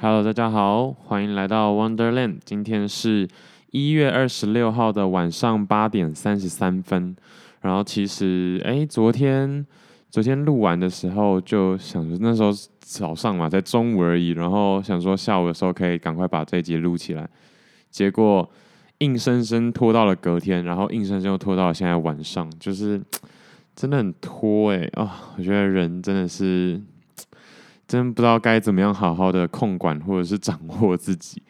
[0.00, 2.36] Hello，大家好，欢迎来到 Wonderland。
[2.44, 3.26] 今天是
[3.72, 7.16] 一月二十六号的晚上八点三十三分。
[7.62, 9.66] 然后其实，哎，昨天
[10.08, 14.28] 昨天录完的时候就想着，那时候早上嘛，在中午而已。
[14.28, 17.28] 然后想说下午的时候可以赶快把这一集录起来。
[17.90, 18.48] 结果
[18.98, 23.02] 硬生生拖到了隔天，然后硬生生又拖到了现在晚上，就是
[23.74, 26.80] 真的很拖哎啊、我觉得人真的是。
[27.88, 31.42] 真不知道该怎么样好好的控管或者是掌握自己，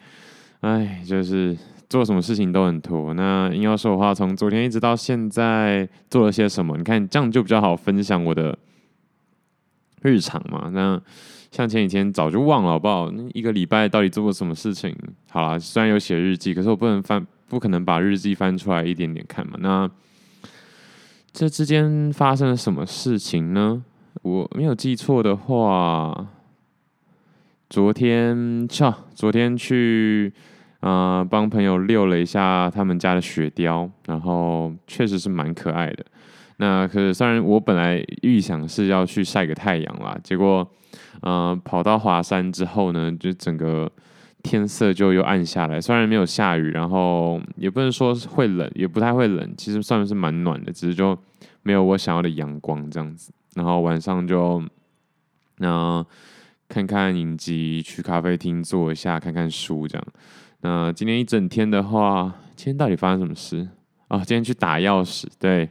[0.60, 1.58] 哎，就是
[1.90, 3.12] 做什么事情都很拖。
[3.12, 6.76] 那硬要说的话，从昨天一直到现在做了些什么？
[6.76, 8.56] 你看这样就比较好分享我的
[10.02, 10.70] 日常嘛。
[10.72, 11.00] 那
[11.50, 13.12] 像前几天早就忘了，好不好？
[13.34, 14.96] 一个礼拜到底做过什么事情？
[15.28, 19.58] 好啦，虽然有写日记，可是我不能翻，不可能把日记翻出来一点点看嘛。
[19.58, 19.90] 那
[21.32, 23.82] 这之间发生了什么事情呢？
[24.28, 26.26] 我没有记错的话，
[27.70, 30.30] 昨天，操，昨天去
[30.80, 36.04] 啊帮朋友遛了一下他们家的雪貂，然后确实是蛮可爱的。
[36.58, 40.68] 那可是虽然我本来预想是要去晒个太阳啦，结果，
[41.22, 43.90] 呃，跑到华山之后呢，就整个
[44.42, 45.80] 天色就又暗下来。
[45.80, 51.16] 虽然没有下雨，然后也不能说会冷，也不太会冷，其实算是蛮暖的，只是就
[51.62, 53.32] 没有我想要的阳光这样子。
[53.58, 54.62] 然后晚上就，
[55.56, 56.06] 那
[56.68, 60.06] 看看影集，去咖啡厅坐一下，看看书这样。
[60.60, 63.68] 那今天一整天的话，今天到底发生什么事
[64.06, 64.18] 啊？
[64.18, 65.68] 今天去打钥匙，对，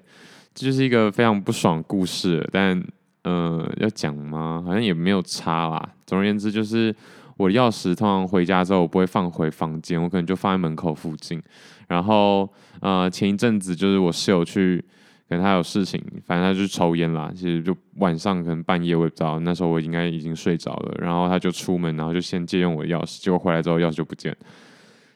[0.54, 2.46] 这就是一个非常不爽故事。
[2.52, 2.84] 但
[3.24, 4.62] 呃，要讲吗？
[4.66, 5.90] 好像也没有差啦。
[6.06, 6.94] 总而言之，就是
[7.38, 11.42] 我的钥匙通常回家之后，我不会放回房间，我可能就放在门口附近。
[11.88, 12.52] 然后
[12.82, 14.84] 呃，前一阵子就是我室友去。
[15.30, 17.30] 可能他有事情，反正他就抽烟啦。
[17.36, 19.40] 其实就晚上可能半夜，我也不知道。
[19.40, 20.96] 那时候我应该已经睡着了。
[21.00, 23.22] 然后他就出门，然后就先借用我的钥匙。
[23.22, 24.36] 结果回来之后，钥匙就不见。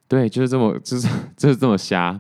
[0.08, 2.20] 对，就是这么，就是就是这么瞎。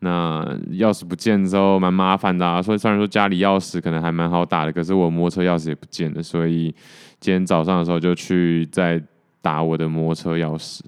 [0.00, 2.60] 那钥匙不见之后，蛮麻烦的啊。
[2.60, 6.22] 所以虽然说家里钥匙可能还蛮好打的，可是我摩托车钥匙也不见了。
[6.22, 6.74] 所以
[7.20, 9.02] 今天早上的时候就去再
[9.40, 10.80] 打我的摩托车钥匙。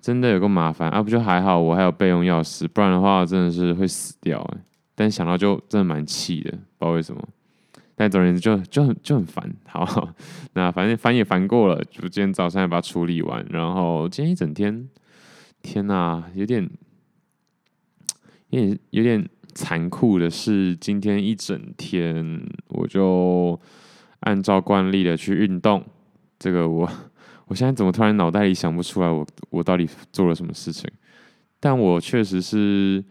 [0.00, 4.58] 真的有个麻烦啊，不就还好，我还有备用钥匙，不然的话真的是会死掉欸。
[4.98, 7.22] 但想到就真的蛮气的，不知道为什么。
[7.94, 9.48] 但总而言之就就很就很烦。
[9.68, 10.12] 好，
[10.54, 13.46] 那反正烦也烦过了，就今天早上也把它处理完。
[13.50, 14.88] 然后今天一整天，
[15.62, 16.68] 天哪，有点
[18.50, 23.60] 有点有点残酷的是，今天一整天我就
[24.20, 25.84] 按照惯例的去运动。
[26.40, 26.90] 这个我
[27.46, 30.90] 我现在怎么突然脑袋里想不出来我我到底做了什么事情？
[31.60, 33.04] 但我确实是。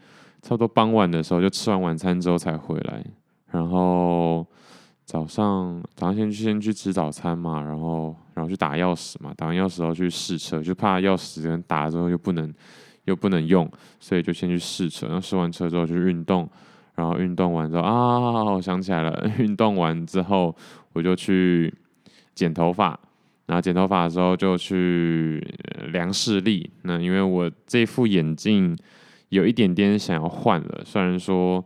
[0.48, 3.04] 差不多傍晚的时候，就吃完晚餐之后才回来。
[3.52, 4.48] 然后
[5.04, 12.54] 早上早上先去先去吃早餐嘛，然后然后去打钥匙嘛，打完钥匙后去试车，就怕钥匙跟打了之后又不能
[13.04, 13.70] 又不能用，
[14.00, 15.08] 所以就先去试车。
[15.08, 16.50] 然后试完车之后去运动，
[16.96, 20.56] 然后运动完之后啊，我想起来了， 运动完之后
[20.94, 21.74] 我就去
[22.34, 22.98] 剪头发，
[23.48, 25.46] 然后剪头发的时候就去
[25.92, 26.72] 量视力。
[26.84, 28.78] 那因为我这副眼镜。
[29.30, 31.64] 有一点点想要换了，虽然说，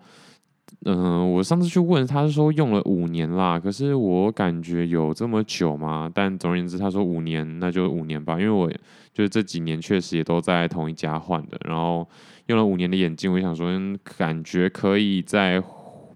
[0.85, 6.11] 嗯、我上次去问他是说用了五年啦，可是我感觉有这么久吗？
[6.13, 8.69] 但总而言之，他说五年，那就五年吧，因为我
[9.13, 12.07] 就是这几年确实也都在同一家换的，然后
[12.47, 13.69] 用了五年的眼镜，我想说
[14.17, 15.61] 感觉可以再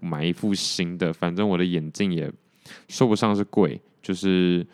[0.00, 2.32] 买一副新的，反正我的眼镜也
[2.88, 4.66] 说不上是贵，就是。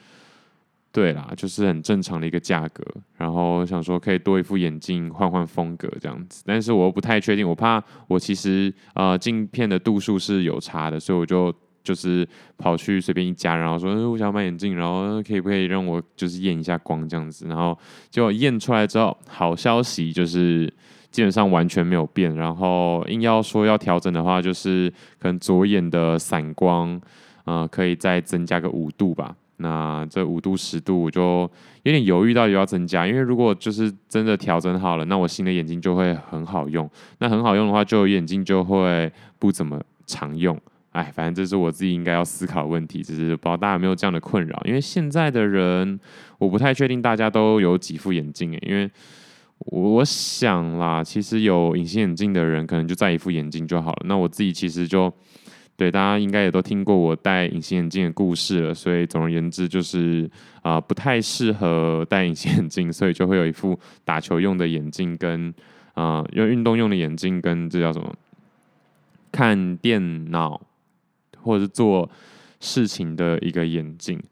[0.92, 2.84] 对啦，就是很正常的一个价格，
[3.16, 11.50] 然后想说可以多一副眼镜换换风格这样子，但是我又不太确定，我怕我其实呃镜片的度数是有差的，所以我就
[11.82, 17.76] 就是跑去随便一家，然后说，呃，我想买眼镜，然后可以不可以让我就是验一下光这样子，然后
[18.10, 20.70] 结果验出来之后，好消息就是
[21.10, 27.00] 基本上完全没有变，然后硬要说要调整的话，就是可能左眼的散光
[27.44, 29.34] 呃可以再增加个五度吧。
[29.62, 31.50] 那这五度十度我就
[31.84, 36.90] 有点犹豫，到底要增加，因为如果就是真的调整好了，那我新的眼镜就会很好用。
[37.20, 40.60] 那很好用的话，就眼镜就会不怎么常用。
[40.90, 44.60] 哎，反正这是我自己应该要思考的问题，只是不知道大家有没有这样的困扰。
[44.66, 45.98] 因为现在的人，
[46.36, 48.90] 我不太确定大家都有几副眼镜诶，因为
[49.58, 54.02] 我想啦，其实有隐形眼镜的人可能就戴一副眼镜就好了。
[54.06, 55.12] 那我自己其实就。
[55.76, 60.30] 对，大家应该也都听过我戴隐形眼镜的故事了，所以总而言之就是
[60.62, 65.52] 啊、不太适合戴隐形眼镜，所以就会有一副打球用的眼镜跟
[65.94, 68.14] 啊，用、运动用的眼镜跟这叫什么？
[69.32, 70.60] 看电脑
[71.40, 72.08] 或者是做
[72.60, 74.22] 事情的一个眼镜。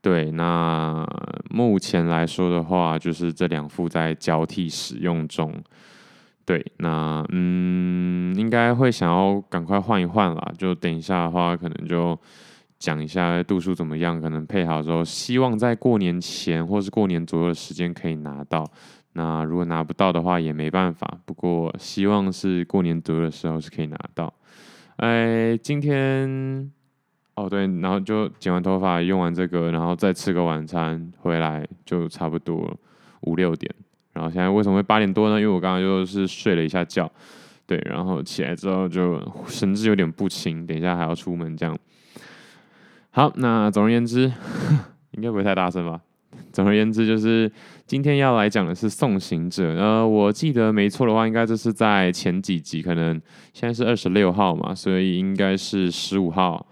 [0.00, 1.04] 对，那
[1.48, 5.52] 目前来说的话，就是这两副在交替使用中。
[6.44, 10.52] 对，那嗯，应该会想要赶快换一换啦。
[10.58, 12.18] 就等一下的话，可能就
[12.78, 18.66] 讲一下度数怎么样，可能配好之后，希望在过年前或是过年左右的时间可以拿到。
[19.12, 21.18] 那如果拿不到的话，也没办法。
[21.24, 24.32] 不过希望是过年左右的时候是可以拿到。
[24.96, 26.72] 哎，今天
[27.36, 32.76] 哦对，然后就剪完头发，用完这个，然后再吃个晚餐，回来就差不多
[33.22, 33.72] 五六点。
[34.12, 35.40] 然后现在为什么会八点多呢？
[35.40, 37.10] 因为我刚刚就是睡了一下觉，
[37.66, 41.76] 对，然后起来之后就神志有点不清，等一下还要出门这样。
[43.10, 44.32] 好，那总而言之，
[45.12, 46.00] 应该不会太大声吧？
[46.52, 47.50] 总而言之，就是
[47.86, 49.74] 今天要来讲的是《送行者》。
[49.76, 53.20] 呃，我记得没错的话，应该这是在前几集，可能
[53.52, 56.66] 现在是二十六号嘛，所以应该是十五号。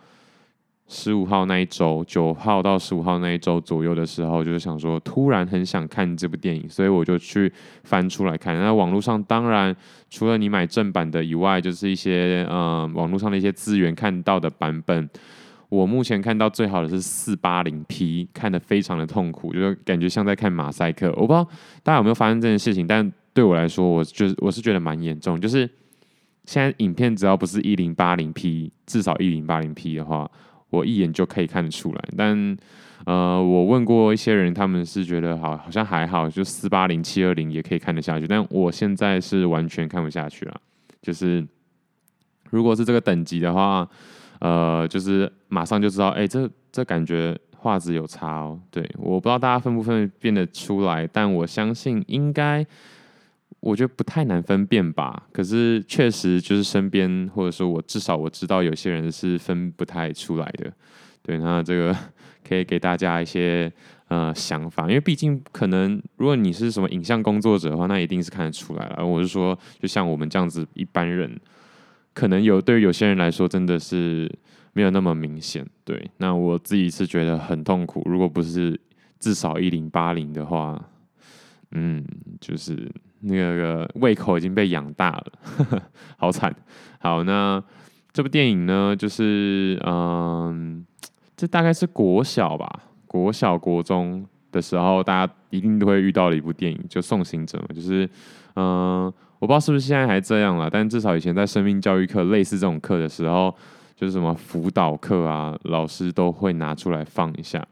[0.93, 7.51] 十五号那一周，九号到十五号那一周左右的时候，就是想说，突然很想看这部电影，所以我就去
[7.85, 8.59] 翻出来看。
[8.59, 9.75] 那网络上当然
[10.11, 15.09] 除了你买正版的以外，就是一些呃网络上的一些资源看到的版本。
[15.69, 21.07] 我目前看到最好的是四八零 P，看得非常的痛苦，就是感觉像在看马赛克。
[21.17, 21.45] 我不知道
[21.85, 25.41] 大家有没有发生这件事情，但对我来说，我就是我是觉得蛮严重。
[25.41, 25.71] 就是
[26.47, 30.29] 现在影片只要不是一零八零 P，至少一零八零 P 的话。
[30.71, 32.57] 我一眼就可以看得出来，但
[33.05, 38.27] 呃，我问过一些人，他们是觉得好，好像还好，就四八零七二零也可以看得下去。
[38.27, 40.61] 但我现在是完全看不下去了，
[41.03, 41.47] 就是
[42.51, 43.89] 如果是这个等级的话，
[44.39, 48.61] 呃，就是马上就知道，哎、这这感觉画质有差哦。
[48.71, 52.67] 对，我不知道大家分不分辨得出来，但我相信应该。
[53.61, 60.73] 我觉得不太难分辨吧，可是确实就是身边或者说我至少我知道有些人是分不太出来的，
[61.23, 61.95] 对，那这个
[62.43, 63.71] 可以给大家一些
[64.09, 69.05] 呃想法，因为毕竟可能如果你是什么影像工作者的话，那一定是看得出来了。
[69.05, 71.39] 我是说，就像我们这样子一般人，
[72.15, 74.27] 可能有对于有些人来说真的是
[74.73, 76.11] 没有那么明显，对。
[76.17, 78.81] 那我自己是觉得很痛苦，如果不是
[79.19, 80.83] 至少一零八零的话，
[81.73, 82.03] 嗯，
[82.41, 82.91] 就是。
[83.21, 85.83] 那个胃口已经被养大了，呵呵，
[86.17, 86.55] 好惨。
[87.01, 87.63] 好，那
[88.13, 90.85] 这部电影呢，就是嗯，
[91.37, 92.69] 这大概是国小吧，
[93.07, 97.69] 国小国中的时候，大家一定都会遇到的一部电影，就《送行者》嘛。
[97.75, 98.09] 就是
[98.57, 99.05] 嗯，
[99.39, 103.55] 我不知道是不是现在还这样了，但至少以前在生命教育课类似这种课的时候，
[103.95, 107.65] 就是什么辅导课啊，老师都会拿出来放一下。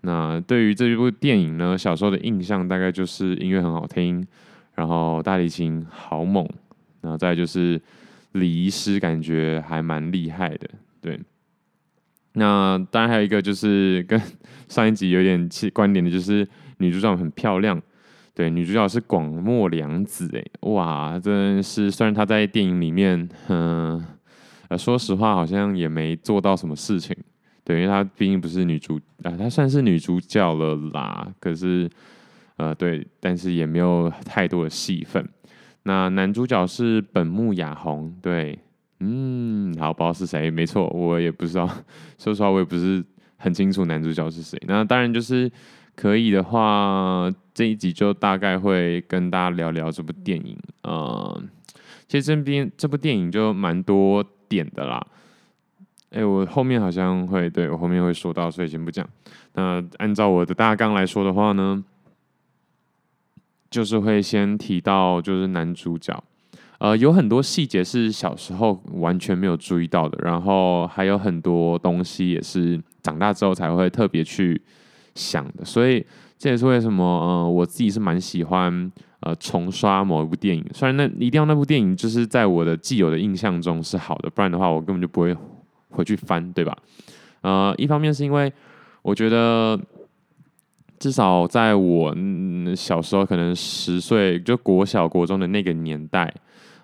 [0.00, 4.26] 那对于这一部电影呢，小时候的印象大概就是音乐很好听。
[4.74, 6.44] 然后大提琴好猛，
[7.00, 7.80] 然后再就是
[8.32, 10.68] 礼仪师感觉还蛮厉害的，
[11.00, 11.20] 对。
[12.32, 14.20] 那当然还有一个就是跟
[14.66, 16.44] 上一集有点关联的，就是
[16.78, 17.80] 女主角很漂亮，
[18.34, 24.04] 对，女主角是广末凉子，哎，哇，真是虽然她在电影里面，嗯，
[24.68, 27.16] 呃，说实话好像也没做到什么事情，
[27.62, 31.88] 对，因为她毕竟不是女主，啊，她算是女主角了啦，可是。
[32.56, 35.28] 呃，对，但是也没有太多的戏份。
[35.82, 38.58] 那男主角是本木雅弘，对，
[39.00, 41.68] 嗯，好，不知道是谁，没错，我也不知道，
[42.16, 43.04] 说实话，我也不是
[43.36, 44.58] 很清楚男主角是谁。
[44.66, 45.50] 那当然就是
[45.94, 50.56] 可以的话，这一集就大概会跟大家聊聊这部电影。
[50.84, 51.42] 呃，
[52.08, 55.04] 其实这边这部电影就蛮多点的啦。
[56.10, 59.06] 哎，我后面好像会，对，我后面会说到，所以先不讲。
[59.54, 61.84] 那按照我的大纲来说的话呢，
[63.74, 66.22] 就是会先提到，就是男主角，
[66.78, 74.62] 呃，有很多细节是小时候完全没有注意到的，然后还有很多东西也是长大之后才会特别去
[75.16, 76.06] 想的，所以
[76.38, 85.36] 这也是为什么，呃，我自己是蛮喜欢呃重刷某一部电影，虽然那一定要那部电影就是在我的既有的印象中是好的，不然的话我根本就不会
[85.90, 86.78] 回去翻，对吧？
[87.40, 88.52] 呃，一方面是因为
[89.02, 89.76] 我觉得。
[90.98, 96.32] 至少在我嗯小时候，可能十岁就国小国中的那个年代，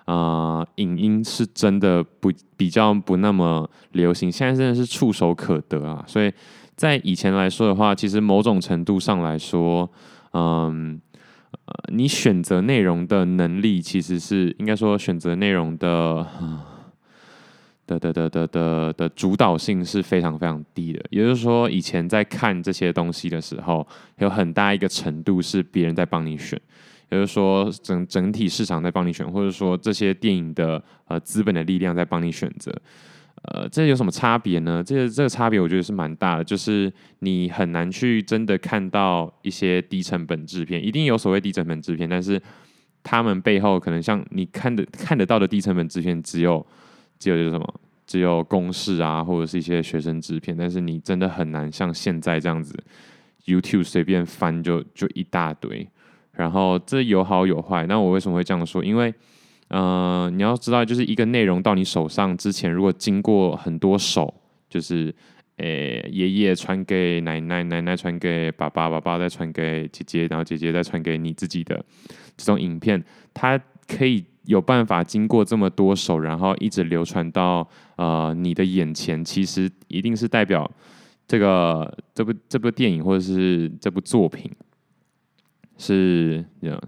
[0.04, 6.04] 啊、影音是真的不比较不那么流行，现在真的是触手可得啊。
[6.06, 6.32] 所以
[6.76, 9.90] 在以前来说的话，其实某种程度上来说，
[10.32, 11.00] 嗯，
[11.92, 16.26] 你选择内容的能力其实是应该说选择内容的。
[17.98, 23.86] 的的的的的的主导性是非常非常低的，也就是说，以前在看这些东西的时候，
[24.18, 26.60] 有很大一个程度是别人在帮你选，
[27.10, 32.72] 也就是说，整整体市场在帮你选，或者说这些电影的呃资本的力量在帮你选择。
[33.42, 34.84] 呃，这有什么差别呢？
[34.84, 42.38] 这个这个差别我觉得是蛮大的，就是你很难去真的看到一些低成本制片，一定有所谓低成本制片，但是
[43.02, 46.64] 他们背后可能像你看的看得到的低成本制片，只有
[47.20, 47.74] 只有就是什么，
[48.04, 52.74] 只有公式啊，或者是一些学生制片，但是你真的很难像现在这样子
[53.44, 55.86] ，YouTube 随便翻就就一大堆，
[56.32, 57.86] 然后这有好有坏。
[57.86, 58.84] 那我为什么会这样说？
[58.84, 59.14] 因为
[59.68, 64.34] 呃，你要知道，就是一个内容到你手上之前，如果经过很多手，
[64.68, 65.14] 就是，
[65.58, 71.84] 诶，爷爷传给奶奶，奶奶传给爸爸，爸爸再传给姐姐，然后姐姐再传给你自己的
[72.36, 80.70] 这种影片，它可以有办法经过这么多手，然后一直流传到呃你的眼前，其实一定是代表
[81.26, 84.50] 这个这部这部电影或者是这部作品
[85.78, 86.82] 是这样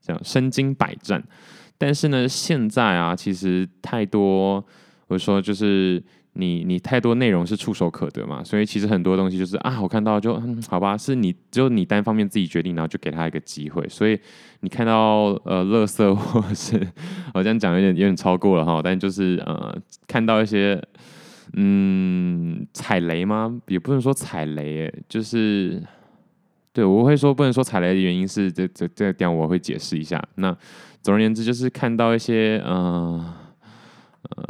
[0.00, 1.22] 这样身经百战。
[1.76, 4.64] 但是呢，现在啊，其实太多，
[5.08, 6.02] 我说就是
[6.34, 13.88] 你你太多内容是触手可得嘛，所以其实很多东西就是啊，我看到就，好吧，是你只有你单方面自己决定，然后就给他一个机会。
[13.88, 14.18] 所以
[14.60, 16.80] 你看到呃，垃圾或是
[17.32, 19.76] 我这样讲有点有点超过了哈，但就是呃，
[20.06, 20.82] 看到一些
[21.54, 23.60] 嗯踩雷吗？
[23.68, 25.82] 也不能说踩雷，就是
[26.72, 30.56] 对我会说不能说踩雷的原因是这这这点我会解释一下那。
[31.04, 33.22] 总而言之，就是看到一些呃
[34.22, 34.44] 呃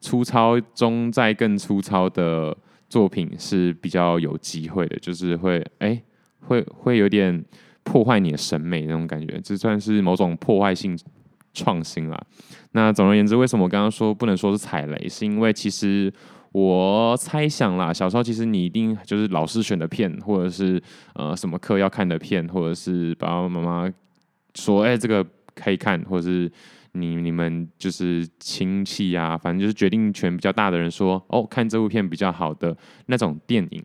[0.00, 2.56] 粗糙中再更粗糙的
[2.88, 6.00] 作品是比较有机会的，就是会哎、
[6.40, 7.44] 会会有点
[7.82, 10.98] 破坏你的审美那种感觉，这算是某种破坏性
[11.52, 12.20] 创新啦。
[12.72, 15.08] 那总而言之，为什么我刚刚说不能说是踩雷？
[15.08, 16.12] 是因为其实
[16.52, 20.82] 我猜想啦，小时候其实你一定就是老师选的片，或者是
[21.14, 23.92] 呃什么课要看的片，或者是爸爸妈妈
[24.54, 25.26] 说哎、这个。
[25.54, 26.50] 可以看，或者是
[26.92, 33.84] 你你们就是亲戚啊，反正就是决定权比较大的人说哦，看这部片比较好的那种电影。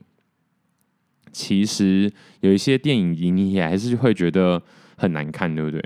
[1.31, 2.11] 其实
[2.41, 4.61] 有一些电影你也还是会觉得
[4.97, 5.83] 很难看，对不对？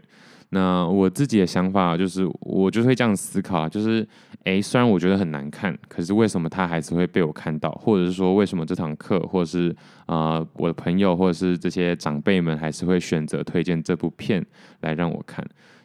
[0.49, 4.07] 那我自己的想法就是，我就会这样思考，就是
[4.43, 7.71] 诶，虽然我觉得很难看，可是为什么他还是会被我看到？
[7.71, 9.75] 或者是说，为什么这堂课，或者是
[10.05, 14.45] 啊、我的朋友，或者是这些长辈们，还是会选择推荐这部片
[14.81, 15.43] 来让我看？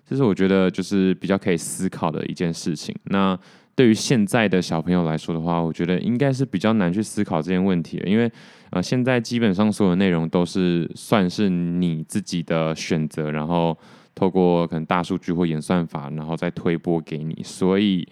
[0.09, 2.95] 这是我觉得就是比较可以思考的一件事情。
[3.05, 3.39] 那
[3.75, 8.31] 对于现在的小朋友来说的话，我觉得应该是比较难去思考这件问题的，因为
[8.71, 13.77] 呃，现在基本上所有内容都是算是你自己的选择，然后
[14.15, 17.41] 透过可能大数据或演算法，然后再推播给你。
[17.45, 18.07] 所以，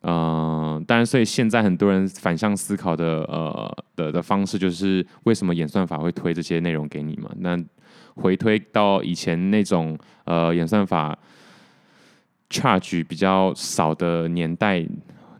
[0.00, 7.30] 嗯、呃，当然，所以现在很多人反向思考的呃的的方式，就是为什么演算法会推这些内容给你嘛？
[7.38, 7.56] 那
[8.14, 11.18] 回推到以前那种呃演算法
[12.50, 14.86] charge 比较少的年代，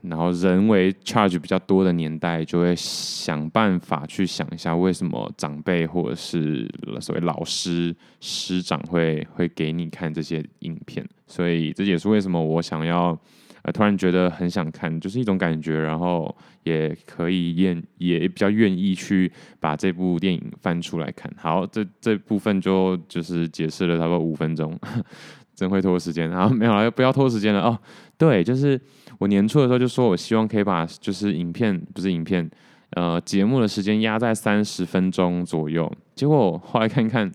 [0.02, 6.68] 然后人为 charge 比较多的年代，就会想办法去想一下，为什么长辈或者是
[7.00, 13.18] 所谓老师师长会会给你看这些影片，所以这也是为什么我想要。
[13.64, 21.32] 呃，突然觉得很想看，就是一种感觉，然后也可以愿也比较愿意去把这部电影翻出来看。
[21.36, 24.78] 好，这这部分就就是解释了差不多五分钟，
[25.54, 26.28] 真会拖时间。
[26.30, 27.78] 然后没有了，不要拖时间了哦。
[28.16, 28.80] 对，就是
[29.18, 32.48] 我年初的时候就说我希望可以把就是影片不是影片，
[32.90, 35.90] 呃，节目的时间压在三十分钟左右。
[36.14, 37.30] 结果后来看看，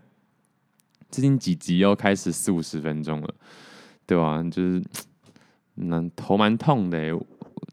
[1.10, 3.34] 最近几集又开始四五十分钟了，
[4.06, 4.42] 对吧？
[4.50, 4.82] 就是。
[5.80, 7.16] 那头蛮痛的，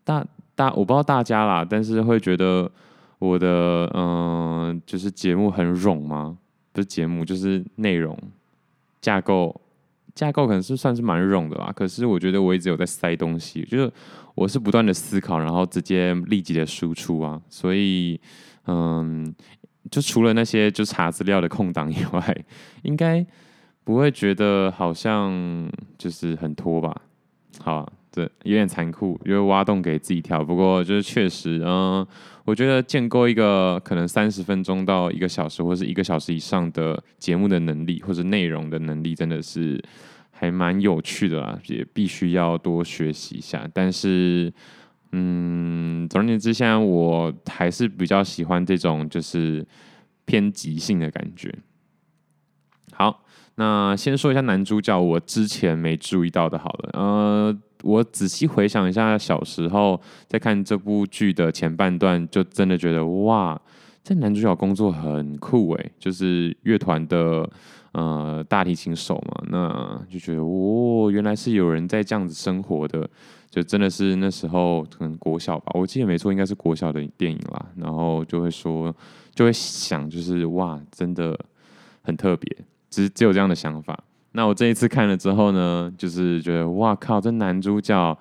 [0.03, 0.23] 大
[0.55, 2.71] 大我不知道大家啦，但是会觉得
[3.19, 6.37] 我的嗯、就是节目很冗吗？
[6.71, 8.17] 不是节目，就是内容
[9.01, 9.61] 架构
[10.13, 11.71] 架构可能是算是蛮冗的啦。
[11.75, 13.91] 可是我觉得我一直有在塞东西，就是
[14.33, 17.41] 我是不断的思考，然后直接立即的输出啊。
[17.49, 18.19] 所以
[18.67, 19.33] 嗯，
[19.91, 22.45] 就除了那些就查资料的空档以外，
[22.83, 23.25] 应该
[23.83, 27.01] 不会觉得好像就是很拖吧。
[27.61, 30.41] 好，对有点残酷，因为挖洞给自己跳。
[30.41, 32.07] 不过就是确实，嗯，
[32.45, 39.83] 我觉得建构一个可能三十分钟到一个小时，或是一个小时以上的节目的能力，或者内容的能力，真的是
[40.31, 43.69] 还蛮有趣的啦，也必须要多学习一下。
[43.73, 44.53] 但是，
[45.11, 49.67] 嗯，总而言之，现在我还是比较喜欢这种就是
[50.23, 51.53] 偏即兴的感觉。
[52.93, 53.23] 好。
[53.57, 63.59] 那先说一下男主角，我之前没注意到的，好了，呃，我仔细回想一下小时候在看这部剧的前半段，就真的觉得哇，
[64.03, 67.49] 这男主角工作很酷诶，就是乐团的
[67.91, 73.07] 呃大提琴手嘛，那就觉得哦，原来是有人在这样子生活的，
[73.49, 77.65] 就真的是那时候可能国小吧，我记得没错，应该是国小的电影啦。
[77.77, 78.93] 然后就会说，
[79.33, 81.37] 就会想，就是哇，真的
[82.01, 82.57] 很特别，
[82.89, 83.97] 只只有这样的想法。
[84.35, 88.17] 那我这一次看了之后呢，就是觉得哇靠，这男主角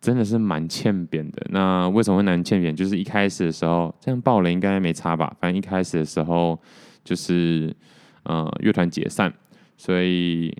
[0.00, 1.46] 真的是蛮欠扁的。
[1.50, 2.74] 那为什么会难欠扁？
[2.74, 5.32] 就是一开始的时候，这样爆雷应该没差吧？
[5.40, 6.58] 反正一开始的时候
[7.04, 7.74] 就是
[8.24, 9.32] 呃乐团解散，
[9.76, 10.56] 所以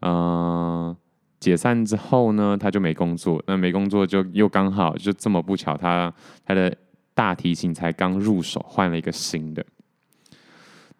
[0.00, 0.96] 呃。
[1.40, 3.40] 解散之后呢，他就没工作。
[3.46, 6.12] 那没工作就又刚好就这么不巧，他
[6.44, 6.76] 他的
[7.14, 9.64] 大提琴才刚入手，换了一个新的。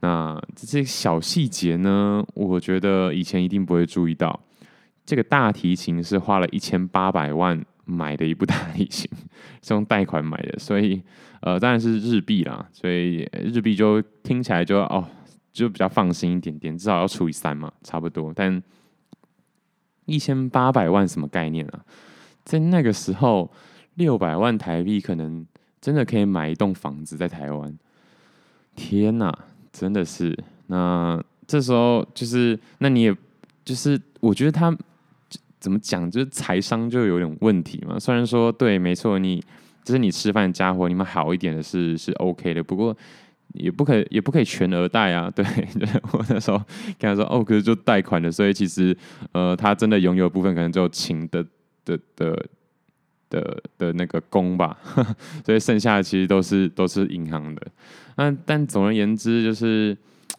[0.00, 4.38] 那这些小细节呢，我觉得以前一定不会注意到。
[5.04, 9.10] 这个大提琴是花了一千八百万买的一部 大提琴，
[9.62, 11.02] 是用贷款买的，所以
[11.40, 15.04] 呃当然是日币啦，所以日币就听起来就哦
[15.52, 18.62] 就比较放心一点点，至少要除以三嘛，差不多，但。
[20.10, 21.84] 一千八百万什么概念啊？
[22.42, 23.52] 在那个时候，
[23.96, 25.46] 六百万台币可能
[25.82, 27.78] 真的可以买一栋房子在台湾。
[28.74, 29.38] 天哪，
[29.72, 30.36] 真的是！
[30.66, 33.16] 那这时候就是，那你也
[33.64, 34.76] 就是，我觉得他
[35.58, 37.98] 怎么讲，就是财商就有点问题嘛。
[37.98, 39.42] 虽然说对，没错，你
[39.84, 42.96] 就是你吃饭的家伙，你们好一点的是是 OK 的，不过。
[43.54, 45.28] 也不可以，也不可以全额贷啊！
[45.34, 45.42] 对，
[46.12, 46.58] 我那时候
[46.98, 48.94] 跟他说，哦，可是就贷款的，所以其实，
[49.32, 51.42] 呃，他真的拥有的部分可能只有琴的
[51.82, 52.46] 的的
[53.30, 54.76] 的的那个工吧，
[55.44, 57.62] 所以剩下的其实都是都是银行的。
[58.16, 59.96] 那但总而言之，就是，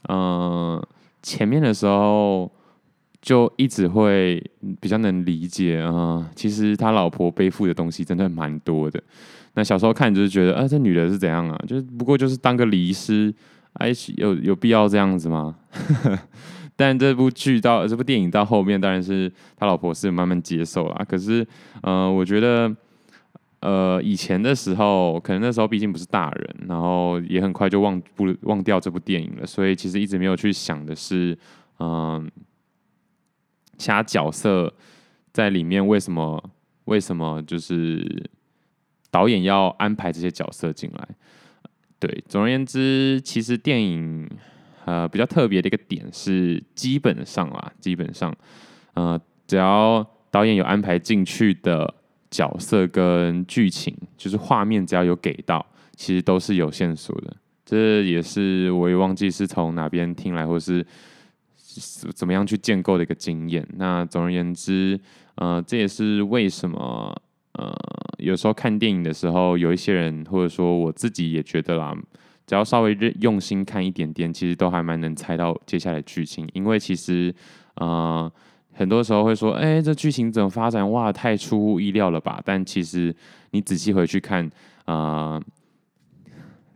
[0.10, 0.88] 呃，
[1.24, 2.52] 前面的时候
[3.22, 4.44] 就一直会
[4.80, 9.02] 比较能理解啊，其实他老婆背负的东西真的蛮多的。
[9.56, 11.58] 那小时候看就是觉得，啊，这女的是怎样啊？
[11.68, 13.34] 就是不过就是当个礼师，
[13.74, 15.56] 哎，有有必要这样子吗？
[16.80, 21.06] 但这部剧到这部电影到后面，当然是他老婆是慢慢接受了。
[21.10, 21.46] 可是，
[21.82, 22.74] 呃，我觉得，
[23.60, 31.38] 呃，以前的时候，可能那时候毕竟不是大人，然后也很快就忘不忘掉这部电影了，所以其实一直没有去想的是，
[31.80, 32.32] 嗯、
[33.78, 34.74] 其他角色
[35.34, 36.42] 在里面为什么
[36.86, 38.30] 为什么就是。
[39.12, 41.08] 导演要安排这些角色进来，
[41.98, 44.30] 对，总而言之，其实电影
[44.90, 48.36] 呃比较特别的一个点是，基本上啊，基本上，
[48.96, 51.94] 呃，只要导演有安排进去的
[52.32, 55.64] 角色跟剧情，就是画面只要有给到，
[55.96, 57.38] 其实都是有线索的。
[57.64, 60.84] 这也是我也忘记是从哪边听来，或是
[62.16, 63.64] 怎么样去建构的一个经验。
[63.78, 65.00] 那总而言之，
[65.36, 67.16] 呃，这也是为什么。
[67.54, 67.76] 呃，
[68.20, 71.94] 有时候看电影的时候，有一些人或者说我自己也觉得啦，
[72.50, 76.50] 只要稍微用心看一点点，其实都还蛮能猜到接下来剧情。
[76.52, 77.32] 因为其实，
[77.76, 78.32] 呃，
[78.74, 80.90] 很多时候会说，哎，这剧情怎么发展？
[80.90, 82.42] 哇，太出乎意料了吧？
[82.44, 83.16] 但其实
[83.52, 84.50] 你仔细回去看，
[84.86, 85.40] 呃，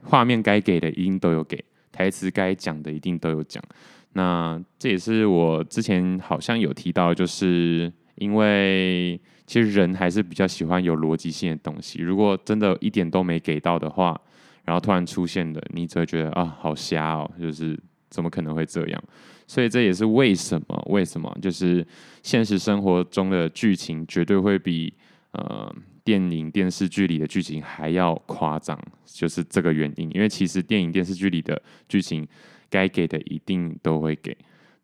[0.03, 1.57] 画面该给的一定都有给，
[1.91, 3.63] 台词该讲的一定都有讲。
[4.11, 9.19] 那这也是我之前好像有提到，就是因为。
[9.45, 12.01] 其实人还是比较喜欢有逻辑性的东西。
[12.01, 14.19] 如果真的一点都没给到的话，
[14.65, 19.03] 然后突然出现的，你只会觉得啊，好瞎哦，就是怎么可能会这样？
[19.47, 20.83] 所以这也是为什么？
[20.89, 21.35] 为什么？
[21.41, 21.85] 就是
[22.21, 24.93] 现实生活中的剧情绝对会比
[25.31, 25.73] 呃
[26.03, 30.09] 电影电视剧里的剧情还要夸张，就是这个原因。
[30.15, 32.27] 因为其实电影电视剧里的剧情
[32.69, 34.35] 该给的一定都会给，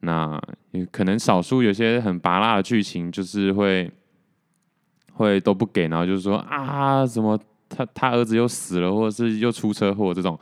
[0.02, 0.40] 那
[0.92, 3.92] 可能少数有些很拔辣的剧情就是会。
[5.14, 7.38] 会都不给，然后就是说啊，怎么
[7.70, 10.38] 他他儿子又死了，或者是又出车祸这种，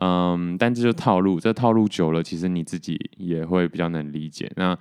[0.00, 4.50] 嗯，但这就套路，这套路久了，其实你自己也会比较能理解。
[4.56, 4.76] 那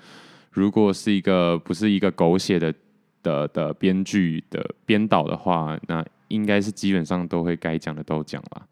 [0.51, 2.73] 如果是一个不是一个狗血的
[3.21, 8.65] 的的编剧的编导的话，那应该是基本上都会该讲的都讲了。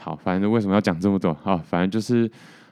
[0.00, 1.32] 好，反正为什么要讲这么多？
[1.42, 2.28] 好，反正就是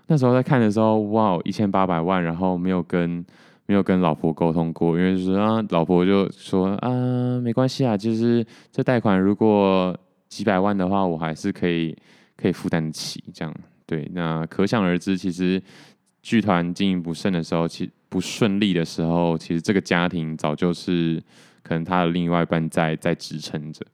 [0.07, 3.25] 那时候在看的时候，哇，一千八百万，然后没有跟。
[3.71, 9.97] 没有跟老婆沟通过，因为就是啊，老婆就说啊，没关系啊，就是这贷款如果
[10.29, 11.97] 几百万的话，我还是可以
[12.37, 13.23] 可以负担得起。
[13.33, 13.55] 这样
[13.87, 15.63] 对，那可想而知，其实
[16.21, 21.23] 剧团经营不顺的时候，其不顺利的时候，其实这个家庭早就是
[21.63, 23.87] 可能他的另外一半在在支撑着。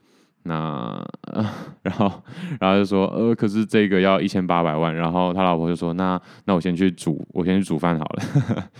[0.44, 1.06] 那
[1.82, 2.10] 然后
[2.58, 8.70] 然后就说呃，可是这个要一千八百万，然后他老婆就说那那我先去煮，我先去煮饭好了，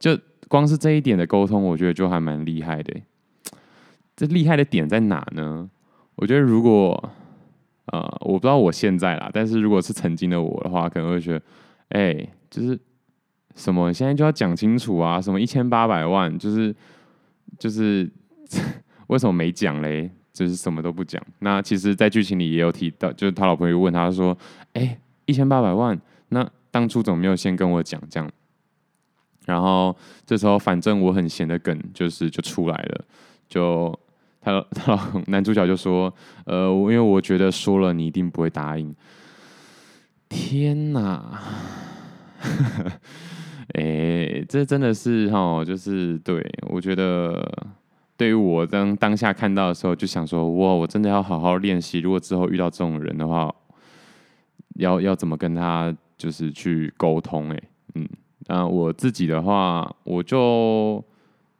[0.00, 0.18] 就。
[0.48, 2.92] 光是这一点的沟通，我觉得就还蛮厉害的。
[4.16, 5.70] 这厉害的点在哪呢？
[6.16, 7.12] 我觉得如果，
[7.84, 11.42] 呃，我不知道我现在啦，但是如果是曾经的我的话，可能会觉得，
[11.90, 12.76] 哎，就是
[13.54, 16.74] 什么现在就要讲清楚啊，什么一千八百万，就是
[17.56, 18.10] 就是，
[19.06, 20.10] 为什么没讲嘞？
[20.32, 21.22] 就是什么都不讲。
[21.38, 24.36] 那其实，在剧情里也有提到，就是他老婆又问他说
[24.74, 25.96] ：“哎，一千八百万，
[26.30, 28.28] 那当初怎么没有先跟我讲这样？”
[29.50, 33.04] 然后这时候，反正我很闲的梗就是就出来了，
[33.48, 33.98] 就
[34.40, 36.12] 他他 男主角就说
[36.46, 38.94] ：“呃，因为我觉得说了你一定不会答应。”
[40.30, 41.40] 天哪！
[43.74, 47.50] 哎，这真的是哈，就是对我觉得。
[48.20, 52.00] 对于我当当下看到的时候，就想说哇，我真的要好好练习。
[52.00, 53.50] 如果之后遇到这种人的话，
[54.76, 57.48] 要要怎么跟他就是去沟通？
[57.50, 57.62] 哎，
[57.94, 58.06] 嗯，
[58.50, 61.02] 那我自己的话，我就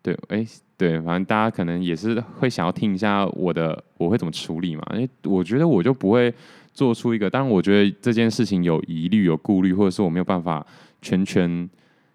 [0.03, 0.45] 对，哎，
[0.77, 4.83] 对，反正大家可能也是会想要听一下我的，我会怎么处理嘛？
[4.95, 6.35] 因为我觉得我就不会
[6.75, 10.67] 做出一个，当然我觉得这件事情有疑虑、有顾虑，或者是我没有办法
[11.01, 11.69] 全全。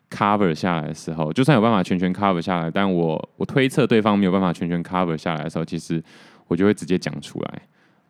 [0.08, 6.02] cover 下来的时候，就算有办法全全 cover 下来，但我我推测对方没有办法全全 cover 下来的时候，其实
[6.48, 7.62] 我就会直接讲出来。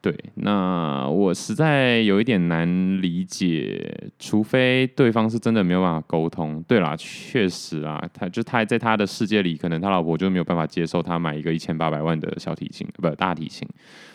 [0.05, 6.61] 对，那我实在有一点难理解，除非对方是真的没有办法沟通。
[6.67, 13.67] 对啦，确实啊，他就他在他的世界里，可能他老婆就没有办法接受他买一个一千八百万的小提琴，不大提琴，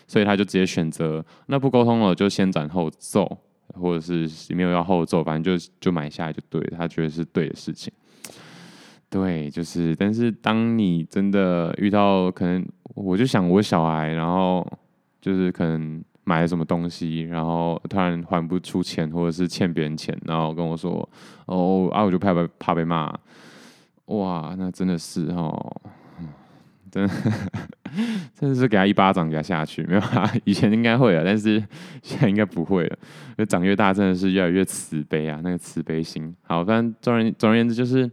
[0.07, 3.39] 所以他就直接选择那不沟通了，就先斩后奏。
[3.73, 7.93] 或者是没有要后奏，反正就就买下来就对，他觉得是对的事情。
[9.09, 14.67] 对，就是，但是当你真的遇到可能，我就想我小孩，然后
[15.21, 21.09] 就是可能买了什么东西，然后突然还不出钱，或者是欠别人钱，然后跟我说，
[21.47, 23.13] 哦啊，我就怕被怕被骂，
[24.07, 25.81] 哇，那真的是哦。
[26.91, 27.15] 真的，
[28.35, 30.29] 真的是给他一巴掌给他下去，没有啊？
[30.45, 31.65] 以前应该会啊，但是
[32.03, 32.99] 现在应该不会了。
[33.39, 36.35] 就长越大，真的是越来越慈悲啊，那个慈悲心。
[36.43, 38.11] 好，反正总而总而言之，就是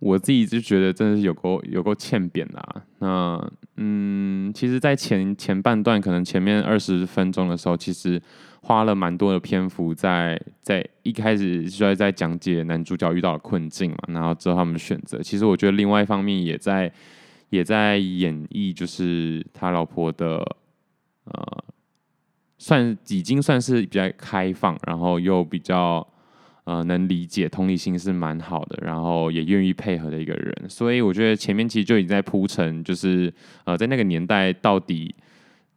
[0.00, 2.82] 我自己就觉得真的是有够有够欠扁啦。
[2.98, 8.20] 那嗯，其实，在前前半段，可能前面二十分钟的时候，其实。
[8.64, 15.20] 花了蛮多的篇幅在在一开始就在讲解男主角遇到的困境嘛，然后之后他们选择。
[15.20, 16.92] 其实我觉得另外一方面也在
[17.50, 20.36] 也在演绎，就是他老婆的
[21.24, 21.64] 呃，
[22.56, 26.06] 算已经算是比较开放，然后又比较
[26.64, 30.54] 呃能理解，同理心是蛮好的，然后也愿意配合的一个人。
[30.68, 33.32] 所以我觉得前面其实就已经在铺陈，就是
[33.64, 35.14] 呃在那个年代到底。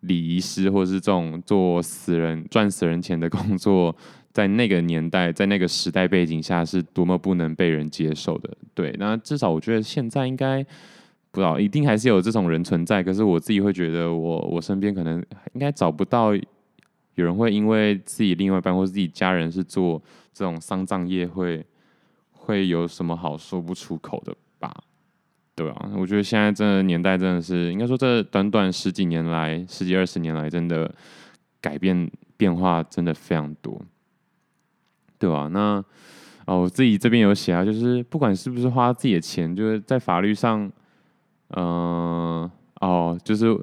[0.02, 3.96] 礼仪师，或是这种做死人赚死人钱的工作，
[4.32, 8.56] 在那个年代，在那个时代背景下，是多么不能被人接受的。
[8.76, 10.64] 对，那至少我觉得现在应该
[11.32, 13.02] 不知道，一定还是有这种人存在。
[13.02, 15.18] 可是我自己会觉得，我我身边可能
[15.54, 16.36] 应该找不到
[17.16, 20.02] 有人会因为自己另外一半或自己家人是做
[20.34, 21.66] 这种丧葬业，会
[22.32, 24.74] 会有什么好说不出口的吧。
[25.56, 30.94] 对啊，我觉得现在这年代真的是，应该说这短短十几年来，十几二十年来，真的
[31.62, 33.82] 改变变化真的非常多，
[35.18, 35.48] 对吧？
[35.48, 35.82] 那
[36.46, 40.70] 哦，我自己这边有写啊，就是不管是不是花自己的钱，就是在法律上，
[41.56, 42.52] 嗯、
[42.82, 43.58] 哦，就是，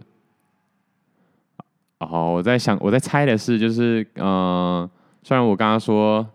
[2.10, 4.88] 哦，我在想，我在猜的是，就是，嗯、
[5.22, 6.26] 虽然我刚刚说，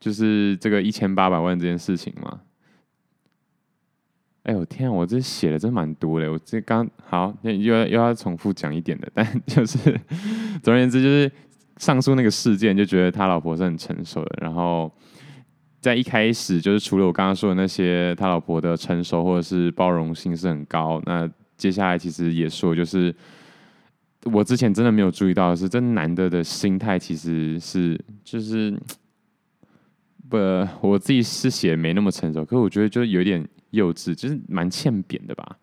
[0.00, 2.40] 就是这个一千八百万这件事情嘛。
[4.44, 6.30] 哎呦天，我这写的真蛮多的。
[6.30, 9.78] 我这刚好那又要又要重复讲一点的， 但就是
[10.62, 11.30] 总而言之，就是
[11.78, 14.38] 上述那个事件，就觉得他老婆是很成熟的。
[14.40, 14.88] 然后
[15.80, 21.02] 在一开始，就是除了我刚刚说的那些，他老婆的成熟或者是包容性是很高。
[21.04, 23.12] 那接下来其实也说，就是
[24.32, 28.78] 我之前真的没有注意到的是，这男的的心态其实是就是
[30.28, 30.36] 不，
[30.80, 33.46] 我自己是写没那么成熟，可是我觉得就有点。
[33.70, 35.58] 幼稚就是蛮欠扁的吧，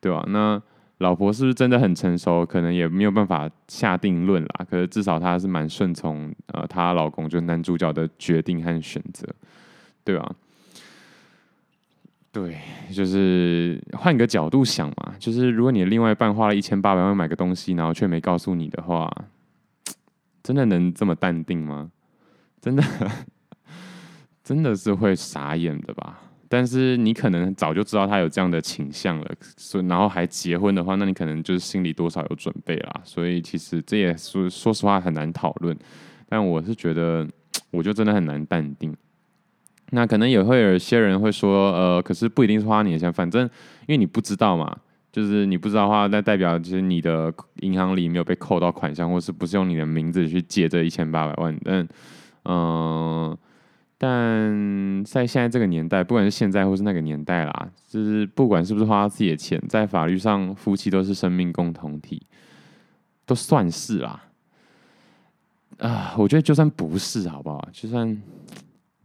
[0.00, 0.24] 对吧？
[0.28, 0.62] 那
[0.98, 2.46] 老婆是不是真的很成熟？
[2.46, 4.66] 可能也没有办法下定论啦。
[4.70, 9.26] 可是至少她是蛮顺从呃，她老公就男主角的决定和选择，
[10.04, 10.32] 对吧？
[12.40, 12.56] 对，
[12.92, 19.12] 就是换个角度想嘛，就是如果你的另外一半花了一千八百万买个东西，然后却没告诉你的话，
[20.44, 21.90] 真的能这么淡定吗？
[22.60, 22.84] 真的，
[24.44, 26.20] 真的是会傻眼的吧？
[26.48, 33.00] 但是你可能早就知道他有这样的倾向了，所以然后还结婚的话，那你可能就是心里多少有准备啦。
[33.02, 35.76] 所以其实这也说说实话很难讨论。
[36.28, 37.26] 但我是觉得，
[37.72, 38.96] 我就真的很难淡定。
[39.90, 43.42] 那可能也会有一些人会说，呃，可是不一定是花你的钱，反正
[43.86, 44.76] 因为你不知道嘛，
[45.12, 51.58] 就是你不知道的话，那代表就是你的银行里没有被扣到款项，或是不是用你的名字去借这一千八百万？
[51.64, 51.88] 但
[52.44, 53.36] 嗯。
[54.00, 62.22] 但在现在这个年代，不管是现在或是那个年代啦，就是不管是不是花自己的钱，在法律上，夫妻都是生命共同体，
[63.26, 64.22] 都算是啦。
[65.78, 67.68] 啊，我觉得就算不是，好不好？
[67.72, 68.16] 就算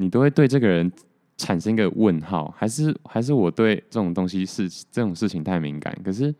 [0.04, 0.92] 你都会对这个人
[1.38, 5.98] 产生一个问号，还是还是我对这种东西是这种事情太敏感？
[6.04, 6.34] 可是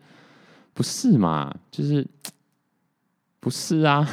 [0.72, 1.54] 不是嘛？
[1.70, 2.06] 就是
[3.40, 4.06] 不是啊？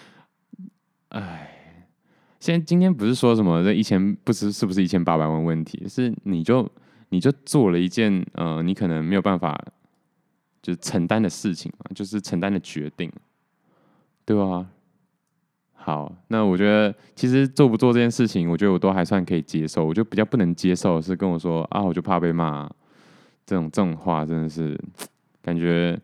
[1.10, 1.50] 哎。
[2.40, 6.70] 现在今天不是说什么这一千不知是不是一千八百万问题，是你就
[7.08, 9.58] 你就做了一件呃你可能没有办法
[10.60, 13.10] 就承担的事情嘛，就是承担的决定，
[14.26, 14.66] 对吧？
[15.84, 19.84] 好，那我觉得其实做不做这件事情，我觉得我都还算可以接受。
[19.84, 22.66] 我就比较不能接受的是跟我说啊，我就怕被骂
[23.44, 24.80] 这种这种话，真的是
[25.42, 26.00] 感觉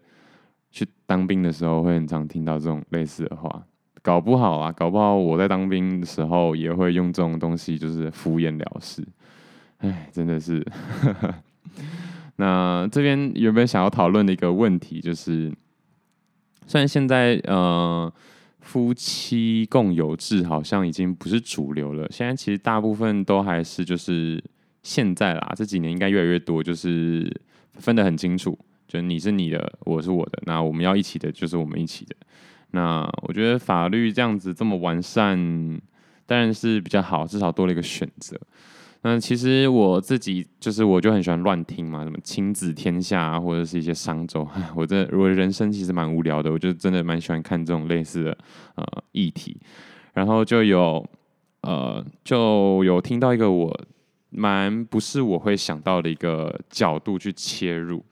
[0.71, 3.65] 去当兵的时候会很常听到这种类似的话。
[4.03, 9.03] 搞不好啊，搞不好我在当兵的时候也会用这种东西，就是敷衍了事。
[9.79, 10.63] 哎，真的是。
[12.37, 15.51] 那这边有没有想要讨论的一个问题，就是
[16.67, 18.13] 虽然现在呃
[18.71, 24.41] 夫妻共有制好像已经不是主流了，现在其实大部分都还是就是
[24.85, 27.29] 现在啦，这几年应该越来越多，就是
[27.75, 28.57] 分得很清楚，
[28.87, 32.15] 就你是你的，我是我的，那我们要一起的，就是我们一起的。
[32.71, 35.37] 那我觉得法律这样子这么完善，
[36.25, 38.41] 当然是比较好，至少多了一个选择。
[39.03, 44.47] 那其实我自己就是，我就很喜欢乱听嘛，什么亲子天下啊，或者是一些商周。
[44.77, 48.39] 我这我人生其实蛮无聊的，我就真的蛮喜欢看这种类似的
[48.75, 49.57] 呃议题。
[50.13, 51.05] 然后就有
[51.63, 53.81] 呃就有听到一个我
[54.31, 58.05] 蛮不是我会想到的一个角度去切入。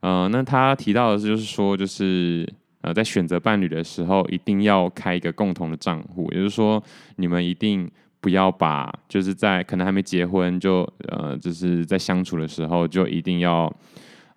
[0.00, 2.46] 呃，那他提到的是，就是说就是。
[2.84, 6.82] 呃，在选择伴侣的时候，一定要开一个共同的账户，也就是说，
[7.16, 7.90] 你们一定
[8.24, 13.70] 不要把就是在可能还没结婚就呃，就是在相处的时候，就一定要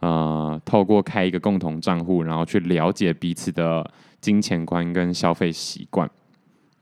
[0.02, 6.10] 呃，透过开一个共同账户，然后去了解彼此的金钱观跟消费习惯。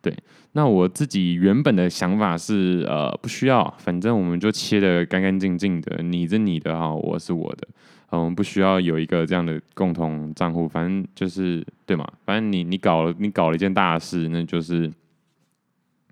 [0.02, 0.12] 对，
[0.54, 7.68] 那我自己原本的想法是，呃，不需要，反正我们就切的干干净净的，你是你的哈，我是我的。
[8.10, 14.92] 我们不需要有一个这样的共同账户，反正就是对嘛，反正你你搞了你搞了一件大事，那就是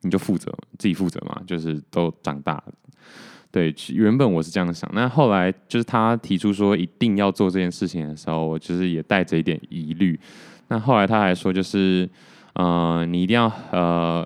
[0.04, 2.63] 你就负责自己负责嘛，就是都长大。
[3.52, 10.20] 对，原本我是这样想，那后来就是他提出说一定要做这件事情的时候，我就是也带着一点疑虑。
[10.68, 12.10] 那后来他还说，就是
[12.54, 14.26] 呃，你一定要呃，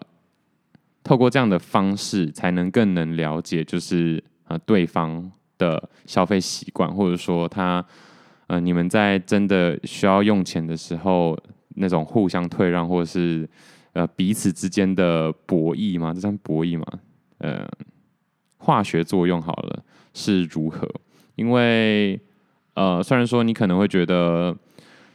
[1.04, 5.32] 透过这样的方式，才能更能了解，就是呃对方。
[5.60, 7.84] 的消费习惯，或者说他，
[8.46, 11.36] 呃，你们在真的需要用钱的时候，
[11.70, 13.50] 那种互相退让，或者是
[13.98, 16.14] 呃彼此之间的博弈吗？
[16.14, 16.86] 这算博弈吗？
[17.40, 17.68] 呃，
[18.58, 19.84] 化学作用好了
[20.14, 20.88] 是如何？
[21.34, 22.20] 因为
[22.76, 24.56] 呃，虽然说你可能会觉得，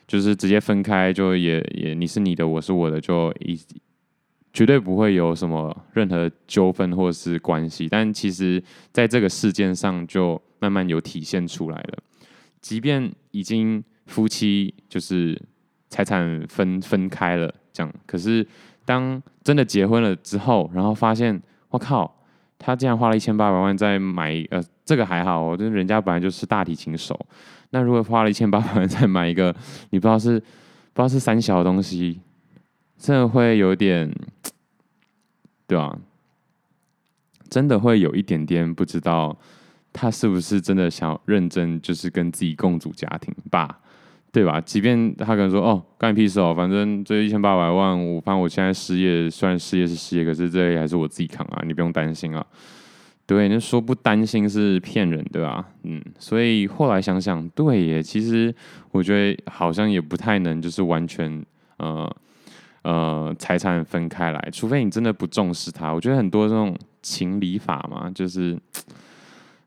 [0.08, 3.56] 就是直接分开就也也你是你的，我是我的，就一。
[4.54, 11.98] 绝对不会有什么任何纠纷或是关系，但其实在这个事件上就慢慢有体现出来了。
[12.60, 15.40] 即便已经夫妻就是
[15.88, 18.46] 财产分分开了，这样，可是
[18.84, 22.14] 当真的结婚了之后，然后发现我靠，
[22.58, 27.18] 他竟然花了一千八百万在买呃，这个还好，就是人家本来就是大提琴手，
[27.70, 29.54] 那如果花了一千八百万再买一个，
[29.90, 30.44] 你不知道是不
[30.96, 32.20] 知道是三小的东西。
[32.98, 34.08] 真的会有点，
[35.66, 35.98] 对吧？
[37.50, 39.36] 真的会有一点点不知道
[39.92, 43.80] 他是不是真的想认真，就是跟自己共组家庭吧，
[44.32, 44.60] 对吧？
[44.60, 52.44] 即便他可能说哦，干你屁事哦，反正这一千八百万，我反正我现在失业，虽然失业是失业，可是这里还是我自己扛啊，你不用担心啊。
[53.26, 58.52] 对，那说不担心是骗人对吧，嗯，所以后来想想，对耶，其实
[58.90, 61.44] 我觉得好像也不太能，就是完全
[61.76, 62.10] 呃。
[62.84, 65.92] 呃，财产分开来，除非你真的不重视他。
[65.92, 68.58] 我觉得很多这种情理法嘛，就是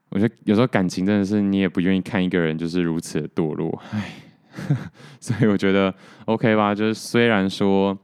[0.09, 4.11] 我觉得有时候感情真的是你也不愿意看一个人就是如此的堕落，唉，
[5.19, 5.93] 所以我觉得
[6.25, 6.73] OK 吧。
[6.73, 7.97] 就是虽然说，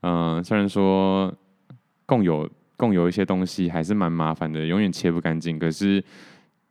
[0.00, 1.32] 嗯、虽然说
[2.06, 5.58] 共有共有一些东西还是蛮麻烦的，永远切不干净。
[5.58, 6.02] 可是，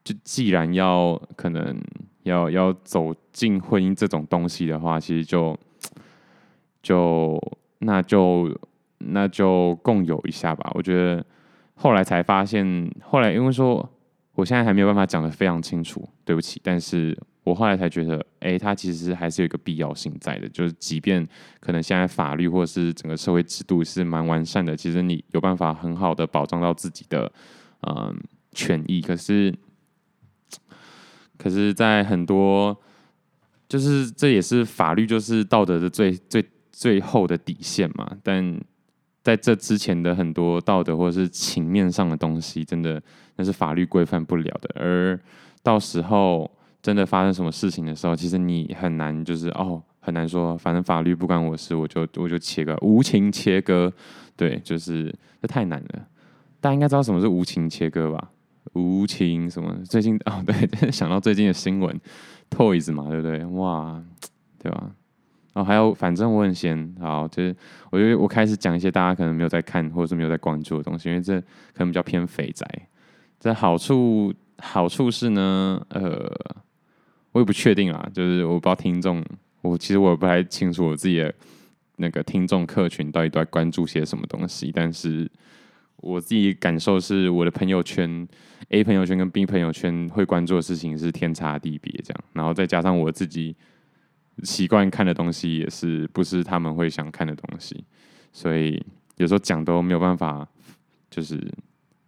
[0.04, 1.80] 就既然要可能
[2.24, 5.58] 要要走进婚姻这种东西的话，其实就
[6.82, 7.40] 就。
[7.84, 8.56] 那就
[9.00, 10.70] 那就共有一下吧。
[10.76, 11.26] 我觉得
[11.74, 13.90] 后来才发现，后来因为说
[14.36, 16.62] 我现在还没有办法讲得非常清楚，对不起。
[16.64, 17.18] 但是
[17.52, 20.48] 我后来才觉得，哎、欸，它其实还是有一个必要性在的。
[20.48, 21.28] 就是即便
[21.60, 27.30] 可能现在法律或是整个社会制度是蛮完善的，其实你有办法很好的保障到自己的
[27.82, 28.18] 嗯
[28.54, 29.02] 权益。
[29.02, 29.54] 可是，
[31.38, 32.76] 可是在很多，
[33.68, 38.10] 就是这也是法律就是道德的最最最后的底线嘛。
[38.24, 38.58] 但
[39.24, 43.04] 在这之前的很多道德或者是情面上的东西，真的
[43.36, 44.72] 那是法律规范不了的。
[44.80, 45.20] 而
[45.62, 46.50] 到时候。
[46.82, 53.92] 真的发生什么事情的时候，其实你很难，就是哦，很难说，反正法律不关我事，我就我就切割，无情切割，
[54.36, 56.08] 对，就是这太难了。
[56.60, 58.30] 大家应该知道什么是无情切割吧？
[58.74, 59.76] 无情什么？
[59.86, 60.54] 最近哦，对，
[60.92, 62.00] 想到最近的新闻
[62.50, 63.46] ，Toys 嘛，对不对？
[63.46, 64.04] 哇，
[64.58, 64.92] 对吧？
[65.54, 67.56] 哦，还有，反正我很闲，好，就是
[67.92, 72.66] 我觉得我开始讲一些大家可能没有在看或者是没有在关注的东西，因为这可能比较偏肥宅。
[73.40, 76.32] 这好处好处是呢，呃。
[77.32, 79.24] 我也不确定啊，就是我不知道听众，
[79.62, 81.34] 我其实我不太清楚我自己的
[81.96, 85.30] 那个听众客群到底都在关注些什么东西，但是
[85.98, 88.28] 我自己感受是我的朋友圈
[88.70, 93.56] A 朋友圈跟 B 朋友圈会关注的事情是天差地别这样，然后再加上我自己
[94.44, 97.84] 习惯看的东西也是不是他们会想看的东西，
[98.34, 98.84] 所以
[99.18, 100.46] 有时候讲都没有办法，
[101.10, 101.40] 就是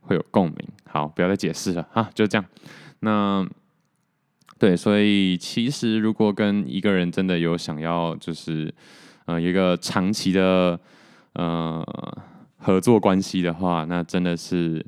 [0.01, 0.57] 会有共鸣。
[0.85, 2.45] 好，不要再解释了啊，就这样，
[2.99, 3.47] 那。
[4.63, 8.73] 对，所以其实如果跟一个人真的有想要，就是
[9.25, 10.79] 呃一个长期的
[11.33, 11.85] 呃
[12.55, 14.81] 合作关系的话，那真的是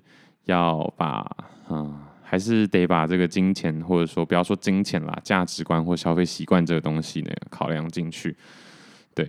[0.45, 1.29] 要把
[1.69, 8.33] 嗯、还是得把这个金钱，或者说不要说金钱啦，价值观或消费习惯这个东西呢考量进去。
[9.13, 9.27] 对，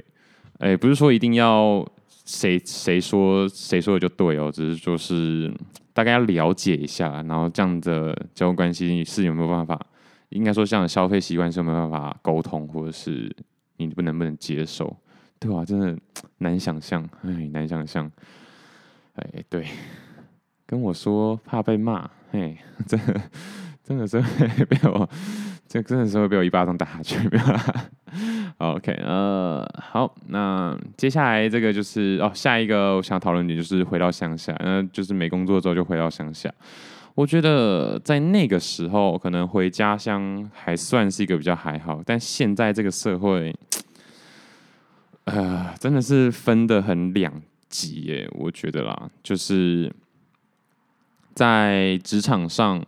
[0.58, 1.84] 哎，不是说一定要
[2.24, 5.52] 谁谁说谁说的就对哦，只是说是
[5.92, 9.84] 大概要了解一下，然后这样的交往关系是有没有办法。
[10.30, 13.34] 应该说，这样的消费习惯是没办法沟通，或者是
[13.76, 14.96] 你不能不能接受，
[15.38, 15.64] 对吧？
[15.64, 15.96] 真的
[16.38, 18.10] 难想象，哎，难想象，
[19.14, 19.66] 哎，对，
[20.66, 23.20] 跟我说怕被骂，嘿，真的
[23.84, 24.20] 真的是
[24.64, 25.08] 被我，
[25.68, 27.18] 这真的是会被我一巴掌打下去
[28.58, 36.52] ，OK，呃，好，那接下来这个就是哦，下一个我想讨论点就是回到乡下，那就是没工作之后就回到乡下。
[37.16, 43.56] 我觉得在那个时候，可能回家乡还算是一个比较还好，但现在这个社会，
[45.24, 47.32] 呃，真的是分得很两
[47.70, 48.28] 极耶。
[48.32, 49.90] 我觉得啦，就是
[51.32, 52.84] 在职场上，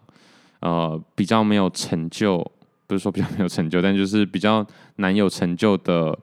[0.61, 2.37] 呃，比较没有成就，
[2.87, 4.65] 不是说比较没有成就，但就是比较
[4.97, 6.17] 难有成就的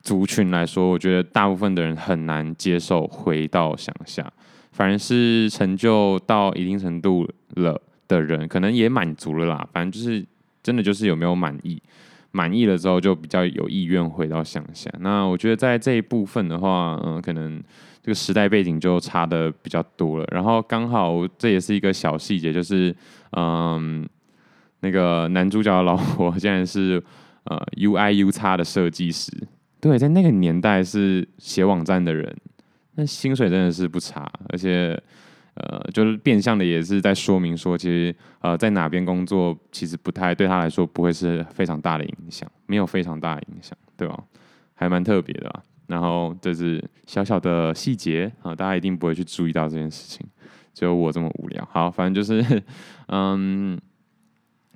[0.00, 4.32] 族群来说，我觉得大部分的人很难接受回到乡下。
[4.78, 9.68] 反而是成就到一定程度了的人，可能也满足了啦。
[9.72, 10.24] 反正就是
[10.62, 11.82] 真的就是有没有满意，
[12.30, 14.88] 满意了之后就比较有意愿回到乡下。
[15.00, 17.60] 那我觉得在这一部分的话，嗯，可能
[18.00, 20.24] 这个时代背景就差的比较多了。
[20.30, 22.94] 然后刚好这也是一个小细节，就是
[23.32, 24.08] 嗯，
[24.78, 27.02] 那个男主角的老婆竟然是
[27.42, 29.32] 呃 UI UX 的设计师，
[29.80, 32.32] 对，在那个年代是写网站的人。
[33.00, 35.00] 那薪水真的是不差，而且，
[35.54, 44.20] 呃，就是变相的也是在说明说，其实，呃，在哪边工作其实不太对他来说不会是非常大的影响，没有非常大的影响，对吧？
[44.74, 45.62] 还蛮特别的。
[45.86, 50.26] 然后这是小小的细节啊，大家一定不会去注意到这件事情，
[50.74, 51.68] 只有我这么无聊。
[51.70, 52.62] 好，反正就是，
[53.06, 53.80] 嗯，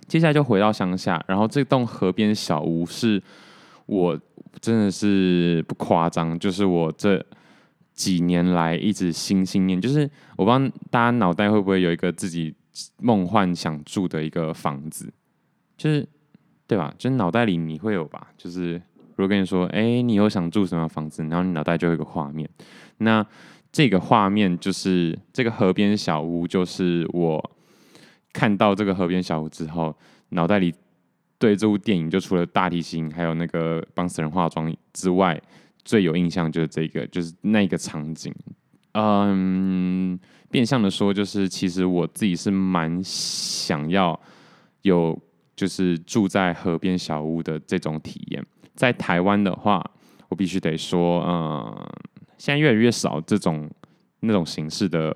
[0.06, 3.20] 接下来就回到乡下，然后这栋河边小屋是
[3.86, 4.16] 我
[4.60, 7.20] 真的是不夸张，就是我这。
[7.94, 12.54] 几年来一直心心念，就是我不知道大家脑袋会不会有一个自己
[12.98, 15.12] 梦幻想住的一个房子，
[15.76, 16.08] 就是
[16.66, 16.92] 对吧？
[16.96, 18.28] 就是脑袋里你会有吧？
[18.38, 18.74] 就是
[19.10, 22.48] 如果跟你说，哎，你有想住什么房子，然后你脑袋就有一个画面。
[22.98, 23.24] 那
[23.70, 27.50] 这个画面就是这个河边小屋，就是我
[28.32, 29.94] 看到这个河边小屋之后，
[30.30, 30.74] 脑袋里
[31.38, 35.40] 对这部电影就除了大提琴还有那个帮死人化妆之外。
[35.84, 38.34] 最有印象就是这个，就是那个场景。
[38.94, 40.18] 嗯，
[40.50, 44.18] 变相的说，就是其实我自己是蛮想要
[44.82, 45.18] 有，
[45.56, 48.44] 就是住在河边小屋的这种体验。
[48.74, 49.82] 在台湾的话，
[50.28, 51.88] 我必须得说，嗯，
[52.36, 53.70] 现在越来越少这种
[54.20, 55.10] 那种形式的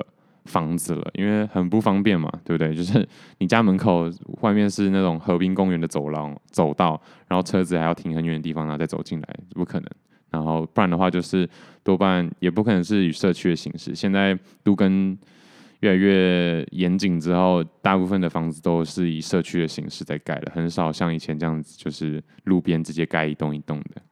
[0.47, 2.75] 房子了，因为很不方便嘛，对不对？
[2.75, 3.07] 就是
[3.39, 4.11] 你家门口
[4.41, 6.99] 外面是那种河滨公园的走廊、走道，
[7.29, 9.91] 然后车子还要停很远的地方，然后再走进来，不可能。
[10.37, 11.49] 然后不然的话，就是
[11.83, 13.95] 多半也不可能是与社区的形式。
[13.95, 15.17] 现在都跟
[15.81, 24.03] 越越来越严谨之后，大部分的房子都是以社区的形式在盖了，很少像以前这样子，就是路边直接盖一栋一栋的。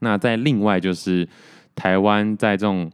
[0.00, 1.28] 那在另外就是
[1.74, 2.90] 台湾在这种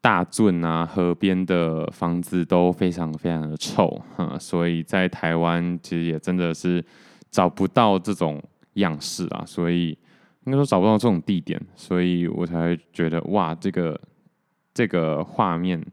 [0.00, 6.84] 大圳啊、河边的房子都非常非常的臭哈，所以在台湾其实也真的是
[7.30, 8.40] 找不到这种
[8.74, 9.96] 样式啊，所以
[10.46, 14.00] 应该说找不到这种地点，所以我才会觉得哇，这个
[14.72, 15.84] 这个画面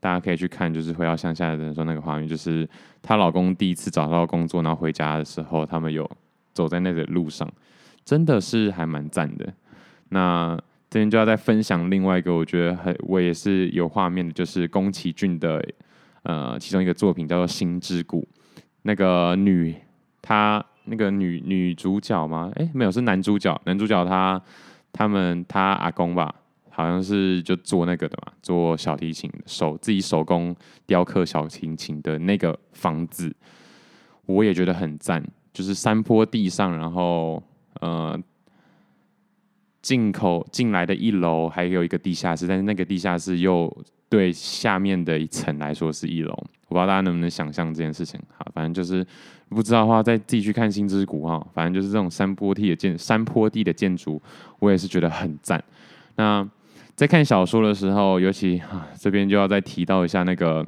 [0.00, 2.68] 大家可以去看，就是回到乡下的人说那个画面，就是
[3.00, 6.10] 她老公第一次找到工作，然后回家的时候，他们有
[6.52, 7.48] 走在那个路上，
[8.04, 9.52] 真的是还蛮赞的。
[10.08, 10.58] 那
[10.88, 15.64] 这边就要再分享另外一个，我觉得很我也是有画面的，就是宫崎骏的
[16.24, 18.26] 呃其中一个作品叫做《心之谷》，
[18.82, 19.76] 那个女
[20.20, 22.50] 她那个女女主角吗？
[22.56, 23.58] 哎，没有，是男主角。
[23.64, 24.42] 男主角他
[24.92, 26.34] 他们他阿公吧，
[26.68, 30.54] 好像是就做那个的嘛，做小提琴手自己手工
[30.86, 33.34] 雕刻小提琴的那个房子，
[34.26, 37.42] 我也觉得很赞，就是山坡地上，然后
[37.80, 38.20] 呃。
[39.82, 43.74] 进口进来的一楼还有一个地下室，但是那个地下室又
[44.10, 46.34] 对下面的一层来说是一楼，
[46.68, 48.20] 我不知道大家能不能想象这件事情。
[48.36, 49.06] 好，反正就是
[49.48, 51.46] 不知道的话，再自己去看《星之谷》哈。
[51.54, 54.20] 反正就是这种山坡地的建山坡地的建筑，
[54.58, 55.62] 我也是觉得很赞。
[56.16, 56.46] 那
[56.96, 60.66] 在看小说的时候，尤其啊这边就要再提到一下那个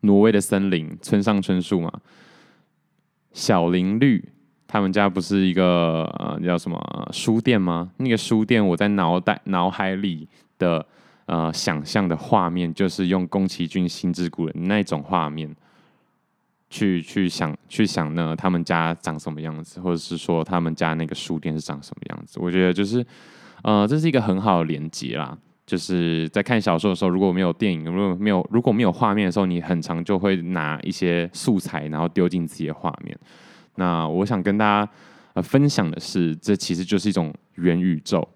[0.00, 1.92] 挪威的森林，村上春树嘛，
[3.32, 4.24] 小林绿。
[4.70, 7.90] 他们家不是一个呃叫什么书店吗？
[7.96, 10.28] 那个书店我在脑袋脑海里
[10.58, 10.84] 的
[11.28, 15.54] 呃想象的画面，就是用宫崎骏《心之谷》的那种画面
[16.68, 22.40] 去去想去想呢，他们家长什么样子，或者是说他们家那个书店是长什么样子？
[22.40, 23.06] 我觉得就是
[23.62, 25.38] 呃这是一个很好的连接啦。
[25.66, 33.14] 就是在看小说的时候，如果没有电影，如果没有如果没有画面的时候，你很常就会拿一些素材，然后丢进自己的画面。
[33.74, 34.90] 那我想跟大家
[35.34, 38.26] 呃分享的是，这其实就是一种元宇宙。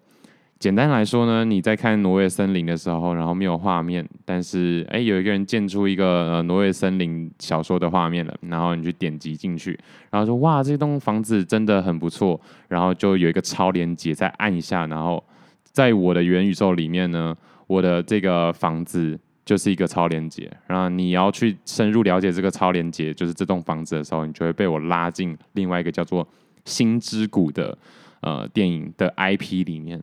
[0.62, 9.76] 简单来说呢，你在看挪威森林的时候，然后没有画面，但是哎，有一个人建出一个呃挪威森林小说的画面了，然后你去点击进去，
[10.08, 15.20] 然后说哇，这栋房子真的很不错，然后就有一个超连接，再按一下，然后
[15.64, 17.36] 在我的元宇宙里面呢，
[17.66, 19.18] 我的这个房子。
[19.44, 26.24] 就是一个超连接，然后你要去深入了解这个超连接，就是这栋房子的时候，你就会被我拉进另外一个叫做
[26.64, 27.76] 《心之谷》的
[28.20, 30.00] 呃电影的 IP 里面。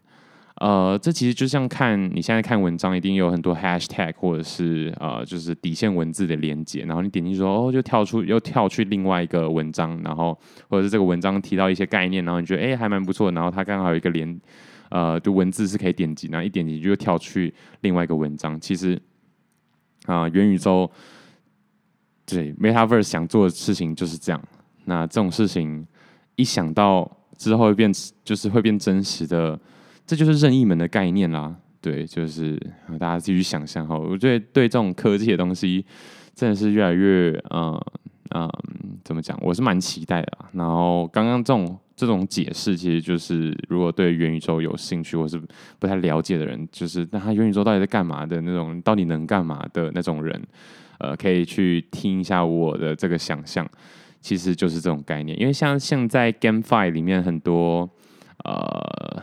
[0.60, 10.38] 呃，这其实就像看你现在看文章，一定有很多 hashtag 或者是呃就是底线文字的连接，然后你点进去说哦，就跳出又跳去另外一个文章，然后
[10.70, 14.40] 或者是这个文章提到一些概念，然后你觉得哎还蛮不错，然后它刚好有一个连
[14.90, 19.02] 呃就文字是可以点击，然后一点击就跳去另外一个文章，其实。
[20.06, 20.90] 啊，元宇宙，
[22.26, 24.42] 对，Metaverse 想做的事情就是这样。
[24.86, 25.86] 那这种事情
[26.36, 27.92] 一想到之后会变，
[28.24, 29.60] 就是会变真实的，
[30.10, 31.56] 这就是任意门的概念啦。
[31.80, 32.60] 对，就是
[33.00, 33.96] 大家继续想象哈。
[33.96, 35.86] 我觉得对这种科技的东西，
[36.34, 37.80] 真的是越来越，嗯
[38.36, 38.50] 嗯，
[39.04, 39.38] 怎么讲？
[39.44, 40.38] 我是蛮期待的。
[40.54, 41.78] 然后刚刚这种。
[42.00, 45.38] 这种解释其实就是，如果对元宇宙有兴趣或是
[45.80, 50.42] 不太了解的人，就是那他元宇宙到底在干嘛的那种，到底能干嘛的那种人，
[51.00, 53.70] 呃，可以去听一下我的这个想象，
[54.22, 55.38] 其实就是这种概念。
[55.38, 57.90] 因为像像在 GameFi 里面很多，
[58.46, 59.22] 呃，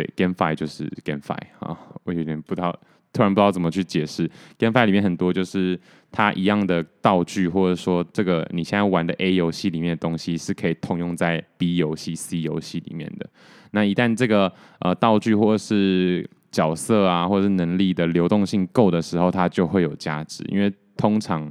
[0.00, 2.78] 对，GameFi 就是 GameFi 啊，我有点不知道。
[3.12, 5.76] 突然不知道怎么去解释，GameFi 里面很多就是
[6.12, 13.28] 它一样的道具，或者说这个你现在玩的 A 游戏里面的东西是可以通用在 B 游戏、C 游戏里面的。
[13.72, 20.44] 那一旦这个呃道具或者是角色啊，或者是能力的流动性够的时候，它就会有价值。
[20.48, 21.50] 因为通常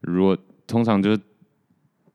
[0.00, 0.36] 如果
[0.66, 1.20] 通常就是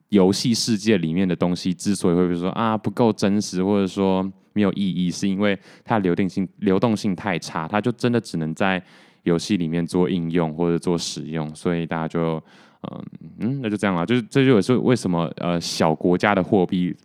[0.09, 4.29] 游戏世界里面的东西之所以会说啊不够真实，或者说。
[4.53, 8.81] 没有意义，是因为它流动性流动性太差，它就真的只能在
[9.23, 12.41] 游戏里面做应用或者做使用，所以大家就
[12.81, 13.05] 嗯
[13.39, 14.05] 嗯，那就这样了。
[14.05, 16.95] 就是这就是为什么呃小国家的货币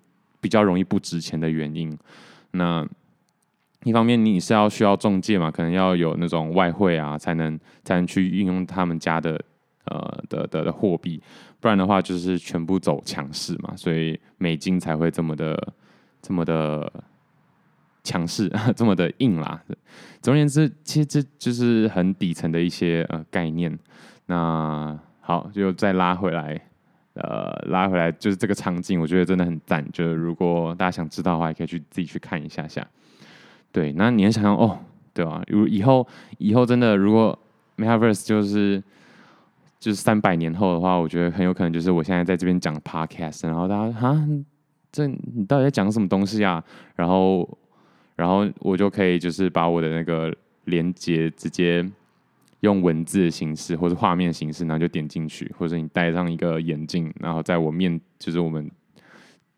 [0.41, 1.97] 比较容易不值钱的原因。
[2.53, 2.87] 那
[3.85, 9.41] 一方面你是要需要中介嘛，可能要有那种外汇啊，才能才能去运用他们家的
[9.85, 11.23] 呃的的的货币，
[11.61, 15.73] 不然的话就是全部走强势嘛，所以美金才会这么的
[16.23, 16.91] 这么的。
[18.07, 19.61] 强势 这么的硬啦，
[20.23, 23.77] 总而言之，其实这就是很底层的一些呃概念。
[24.27, 26.61] 那好，就再拉回来，
[27.15, 29.85] 呃，拉回来就是这个场景，我觉得真的很赞。
[29.93, 32.87] 就是如果大家想知道的话，也可以去自己去看一下下。
[33.73, 34.79] 对，那你也想想哦，
[35.13, 35.43] 对吧？
[35.49, 36.07] 如以后
[36.39, 37.39] 以后真的如果
[37.77, 38.83] Metaverse 就是
[39.79, 44.27] 就是三百年后的话，我觉得很有可能就是我现在在这边讲 Podcast，然后大家哈，
[44.91, 46.63] 这你到底在讲什么东西啊？
[46.95, 47.47] 然后
[48.17, 51.89] 然后我就可以就是把我的那个连接直接
[52.61, 58.69] 用文字的形式或者画面形式，然后就点进去，或者你戴上一个眼镜，然后在我面就是我们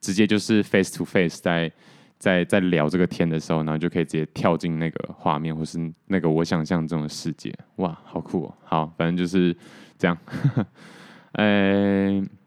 [0.00, 1.72] 直接就是 face to face 在。
[2.20, 7.54] 在在聊这个天的时候，然后就可以直接跳进那个画面，或是那个我想象中的世界。
[7.76, 8.54] 哇，好酷哦！
[8.64, 9.56] 好，反正就是
[9.96, 10.18] 这样。
[11.34, 12.28] 嗯、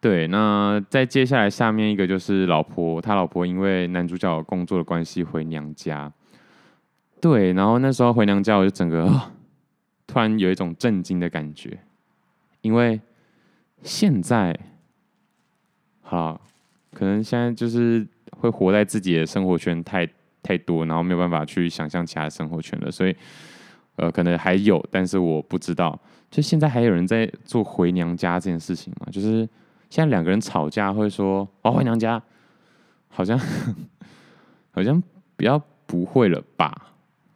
[0.00, 6.12] 对，那再接下来下面一个就是老婆，他老婆因为男主角工作的关系回娘家。
[7.20, 9.08] 对，然后那时候回娘家，我就整个
[10.06, 11.78] 突然有一种震惊的感觉，
[12.60, 13.00] 因为
[13.82, 14.58] 现在，
[16.02, 16.40] 好。
[16.90, 20.08] 可能现在就是会活在自己的生活圈太
[20.42, 23.14] 太多，然后没有办法去想象其他生活圈了，所以
[23.96, 25.96] 呃，可能还有，但是我不知道。
[26.28, 29.06] 就现在还有人在做回娘家这件事情吗？
[29.12, 29.48] 就是
[29.90, 32.22] 现在两个人吵架会说“哦，回娘家”，
[33.08, 33.38] 好像
[34.72, 35.02] 好像
[35.36, 36.74] 比较不会了吧？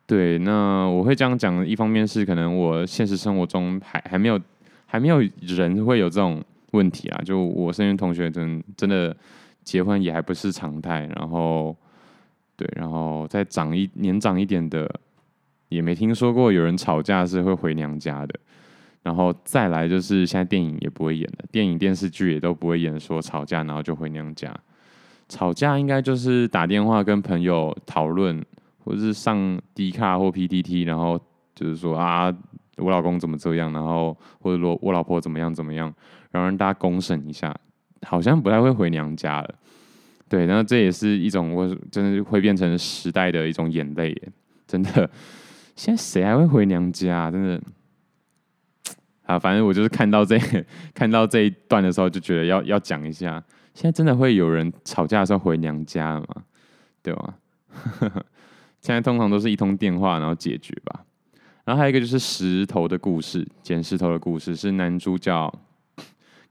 [0.07, 4.41] 对，那我会这样讲，一方面是可能我现实生活中还还没有
[4.87, 6.43] 还没有人会有这种
[6.73, 9.17] 问题啊，就我身边同学真真的。
[9.65, 11.77] 结婚也还不是常态，然后，
[12.57, 14.93] 对，然后再长一年长一点的，
[15.69, 18.41] 也没听说过有人吵架是会回娘家的。
[19.03, 24.55] 然后再来就是现在电影也不会演了，电影电视剧也都不会演说吵架然后就回娘家。
[25.29, 28.45] 吵架应该就是打电话跟朋友讨论，
[28.79, 31.19] 或者是上 D 卡或 PTT，然后
[31.55, 32.33] 就是说啊，
[32.77, 35.93] 我老公怎么这样，然后或者说我老婆怎么样怎么样，
[36.31, 37.55] 然后让大家公审一下。
[38.05, 39.55] 好像不太会回娘家了，
[40.29, 44.13] 对，然后这也是一种我真的会变成时代的一种眼泪，
[44.67, 45.09] 真的，
[45.77, 47.31] 现在谁还会回娘家？
[47.31, 47.63] 真的，
[49.33, 50.39] 啊，反正我就是看到这
[50.95, 53.43] 看到这一段的时候，就觉得要要讲一下，
[53.75, 56.43] 现在真的会有人吵架的时候回娘家了吗？
[57.03, 57.35] 对吧？
[58.81, 61.05] 现在通常都是一通电话然后解决吧。
[61.65, 65.53] 然后还有一个就是石头的故事，捡石头的故事是男主角。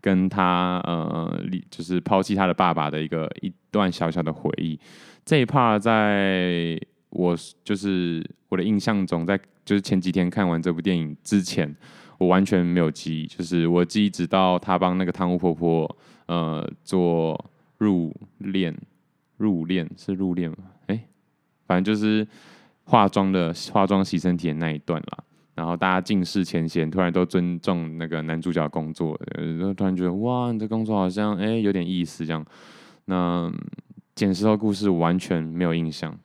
[0.03, 4.79] 跟他呃，就是抛弃他的爸爸的一个一段小小的回忆。
[5.23, 6.75] 这一 part 在
[7.11, 11.71] 我就是我的印象中，在就是前几天看完这部电影之前，
[12.21, 13.25] 我完全没有记忆。
[13.25, 15.97] 就是我记忆直到他帮那个汤屋婆婆
[16.27, 17.43] 呃做
[17.79, 18.75] 入殓，
[19.37, 20.57] 入殓是入殓吗？
[20.85, 21.03] 哎、
[21.65, 22.27] 反正就是
[22.83, 25.17] 化妆的化妆洗身体的那一段啦。
[25.55, 32.45] 然后大家尽释前嫌，突然都尊重那个男主角工作，呃，突然觉得哇，你这工作好像哎有点意思这样。
[33.05, 33.51] 那
[34.13, 36.15] 捡石头故事完全没有印象，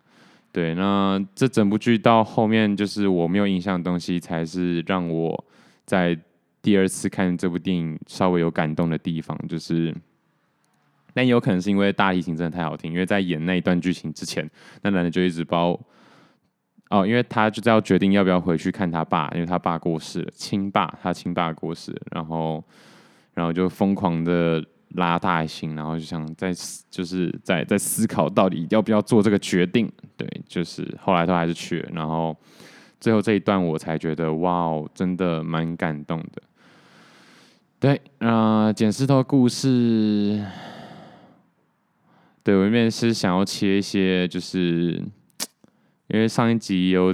[0.52, 5.44] 对，那这整部剧到后面就是我没有印象的东西，才是让我
[5.86, 6.18] 在
[6.60, 9.94] 第二次看这部电影稍微有感动的地方，就是，
[11.14, 14.46] 但有可能是因为大提琴真的太好听，因为在演那一段剧情之前，
[14.82, 15.80] 那男的就一直包。
[16.88, 22.62] 哦，因为他就要决定要不要回去看他爸，因为他爸过世了，亲爸，他亲爸过世了，然后，
[23.34, 26.52] 然后就疯狂的拉大提，然后就想在
[26.88, 32.36] 就是在在思考到底要不要做这个决定，对，就是后来都还是去了，然后
[33.00, 36.42] 最后这一段我才觉得哇哦，真的蛮感动的。
[37.78, 40.42] 对，啊、呃，捡石头故事，
[42.42, 45.02] 对，我这边是想要切一些就是。
[46.08, 47.12] 因为上一集有，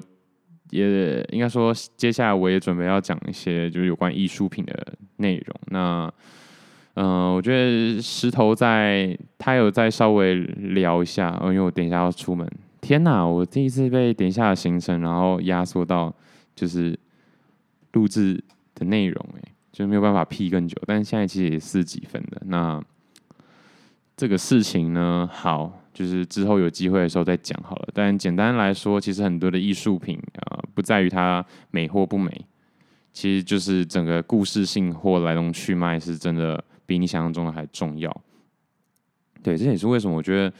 [0.69, 5.57] 也应该说，接下来我也准备要讲一些就是有关艺术品的内容。
[5.69, 6.13] 那，
[6.93, 12.47] 嗯、我觉得石头在他有在稍微聊一下，因为我等一下要出门。
[12.83, 16.15] 天哪，我第一次被等一下的行程，然后压缩到
[16.55, 16.99] 就是
[17.93, 20.77] 录制的内容，哎，就没有办法 P 更久。
[20.87, 22.83] 但是现在其实也四几分的，那
[24.15, 25.79] 这个事情呢，好。
[25.95, 27.89] 就是之后有机会的时候再讲好了。
[27.93, 32.47] 但简单来说，其实很多的艺术品啊、不在于它美或不美，
[33.13, 38.11] 其实就是整个故事性或来龙去脉是真的比你想象中的还重要。
[39.43, 40.55] 对，这也是为什么我觉得，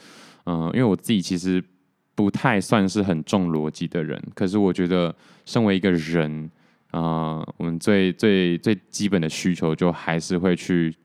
[0.45, 1.59] 嗯、因为我自己其实
[2.15, 6.49] 不太算是很重逻辑的人，可是我觉得身为一个人
[6.91, 10.95] 啊、我们最最最基本的需求就还是会去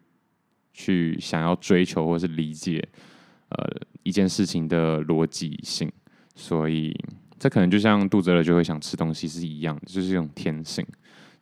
[0.73, 2.87] 去想要追求或是理解。
[3.51, 3.67] 呃，
[4.03, 5.91] 一件事情的逻辑性，
[6.35, 6.95] 所以
[7.39, 10.87] 这可能就像肚子饿就会想吃东西是一样，就是一种天性。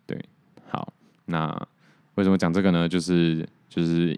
[0.07, 0.17] 对，
[0.69, 0.93] 好，
[1.25, 1.51] 那
[2.15, 2.89] 为什么讲这个呢？
[2.89, 4.17] 就是就是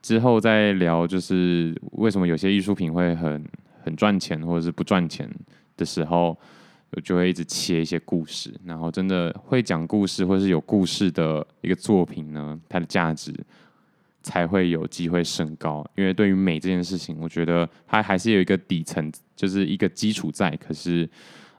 [0.00, 3.44] 之后再聊，就是为什么有些艺术品会很
[3.82, 5.28] 很赚钱，或者是不赚钱
[5.76, 6.38] 的时候，
[6.90, 13.32] 我就会一直切一些故事，然后真的会讲故事或是有故事的一个作品呢，它的价值
[14.22, 15.84] 才会有机会升高。
[15.96, 21.08] 因为对于美这件事情，我觉得它还是有一个底层，就是一个基础在，可是，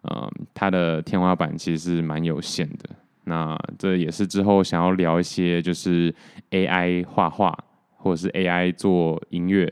[0.04, 2.90] 嗯，它的天花板其实是蛮有限的。
[3.24, 6.14] 那这也是之后想要聊一些，就是
[6.50, 7.58] AI 画画
[7.96, 9.72] 或者是 AI 做音乐。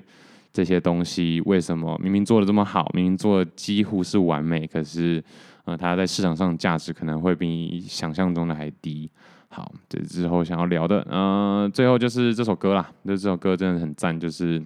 [0.52, 5.24] 这些东西为什么明明做的这么好，明明做的几乎是完美，可是，
[5.66, 9.10] 呃，它在市场上价值可能会比你想象中的还低。
[9.48, 14.66] 好，这之后想要聊的，嗯、最后就是这首歌啦，就这首歌真的很赞，就是因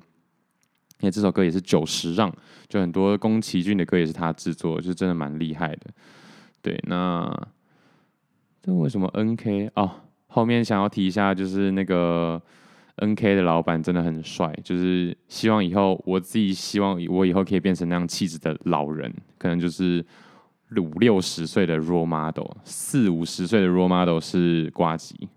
[1.01, 2.33] 为这首歌也是久石让，
[2.69, 5.91] 就很多宫崎骏的歌也是他制作，就真的蛮厉害的。
[6.61, 7.29] 对，那
[8.61, 9.91] 这为什么 NK 哦？
[10.27, 12.41] 后面想要提一下，就是那个。
[12.97, 20.05] N K 的老板真的很帅，就是希望以后我自己希望我以后可以变成那样气质的老人，可能就是
[20.77, 25.27] 五六十岁的 role model，四五十岁的 role model 是瓜吉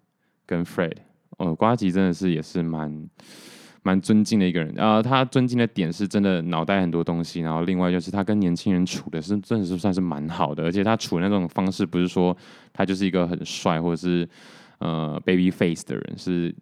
[0.45, 0.97] 跟 Fred，
[1.39, 3.09] 哦，瓜吉真的是也是蛮
[3.83, 12.37] 蛮尊敬的一个人，呃，他尊敬的点是真的脑袋很多东西，然后另外就是他跟年轻人处的是真的是算是蛮好的，而且他处的那种方式不是说
[12.75, 14.29] 他就是一个很帅或者是
[14.79, 16.55] 呃 baby face 的人是。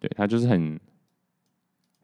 [0.00, 0.80] 对，他就是很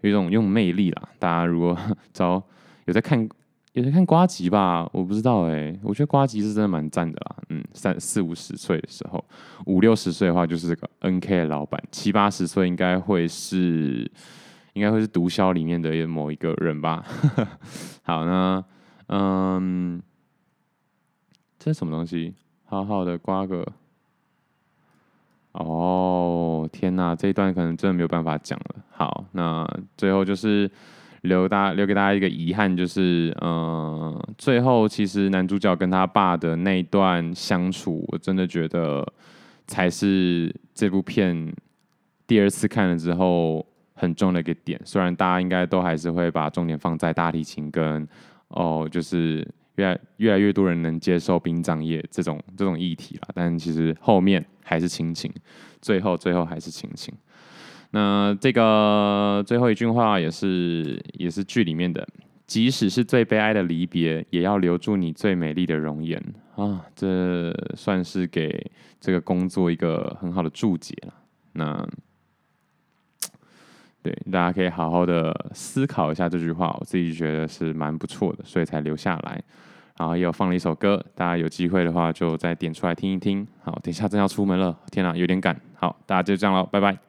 [0.03, 1.09] 有一种用魅力啦。
[1.19, 1.77] 大家如果
[2.13, 2.41] 找
[2.85, 3.29] 有在看
[3.73, 7.37] 有在看瓜吉吧，我不知道哎、我觉得瓜吉是真的蛮赞的啦。
[7.49, 9.25] 嗯，三四五十岁的时候，
[9.67, 14.11] 五六十岁的话就是这个 NK 的老板，七八十岁应该会是
[14.75, 17.05] 应该会是毒枭里面的某一个人吧。
[18.05, 18.65] 好，呢
[19.09, 20.03] 嗯，
[21.59, 22.35] 这是什么东西？
[22.65, 23.67] 好好的刮个。
[25.59, 28.77] 哦，天哪，这一段可能真的没有办法讲了。
[28.91, 30.71] 好，那最后就是
[31.23, 39.07] 留大留给大家一个遗憾，就是嗯、最后其实男主角跟他爸的那一段相处，我真的觉得
[39.67, 41.53] 才是这部片
[42.27, 44.81] 第二次看了之后很重的一个点。
[44.85, 48.07] 虽然大家应该都还是会把重点放在大提琴跟
[48.49, 49.47] 哦，就是。
[49.77, 55.33] 越来越来越多人能接受殡葬业这种这种议题了，但其实后面还是亲情，
[55.81, 57.15] 最后最后还是亲情。
[57.93, 62.07] 那这个最后一句话也是也是剧里面的，
[62.47, 66.21] 即使是最悲哀的离别，也要留住你最美丽的容颜
[66.57, 66.85] 啊！
[66.95, 68.71] 这算是给
[69.01, 71.15] 这个工作一个很好的注解了。
[71.53, 71.89] 那
[74.03, 79.43] 对大家可以好好的思考一下这句话，我自己觉得是蛮不错的，所以才留下来。
[79.99, 83.47] 然后也有放了一首歌，大家有机会的话就再点出来听一听。
[83.63, 85.59] 好，等一下真要出门了，天哪，有点赶。
[85.75, 87.06] 好，大家就这样了，拜拜。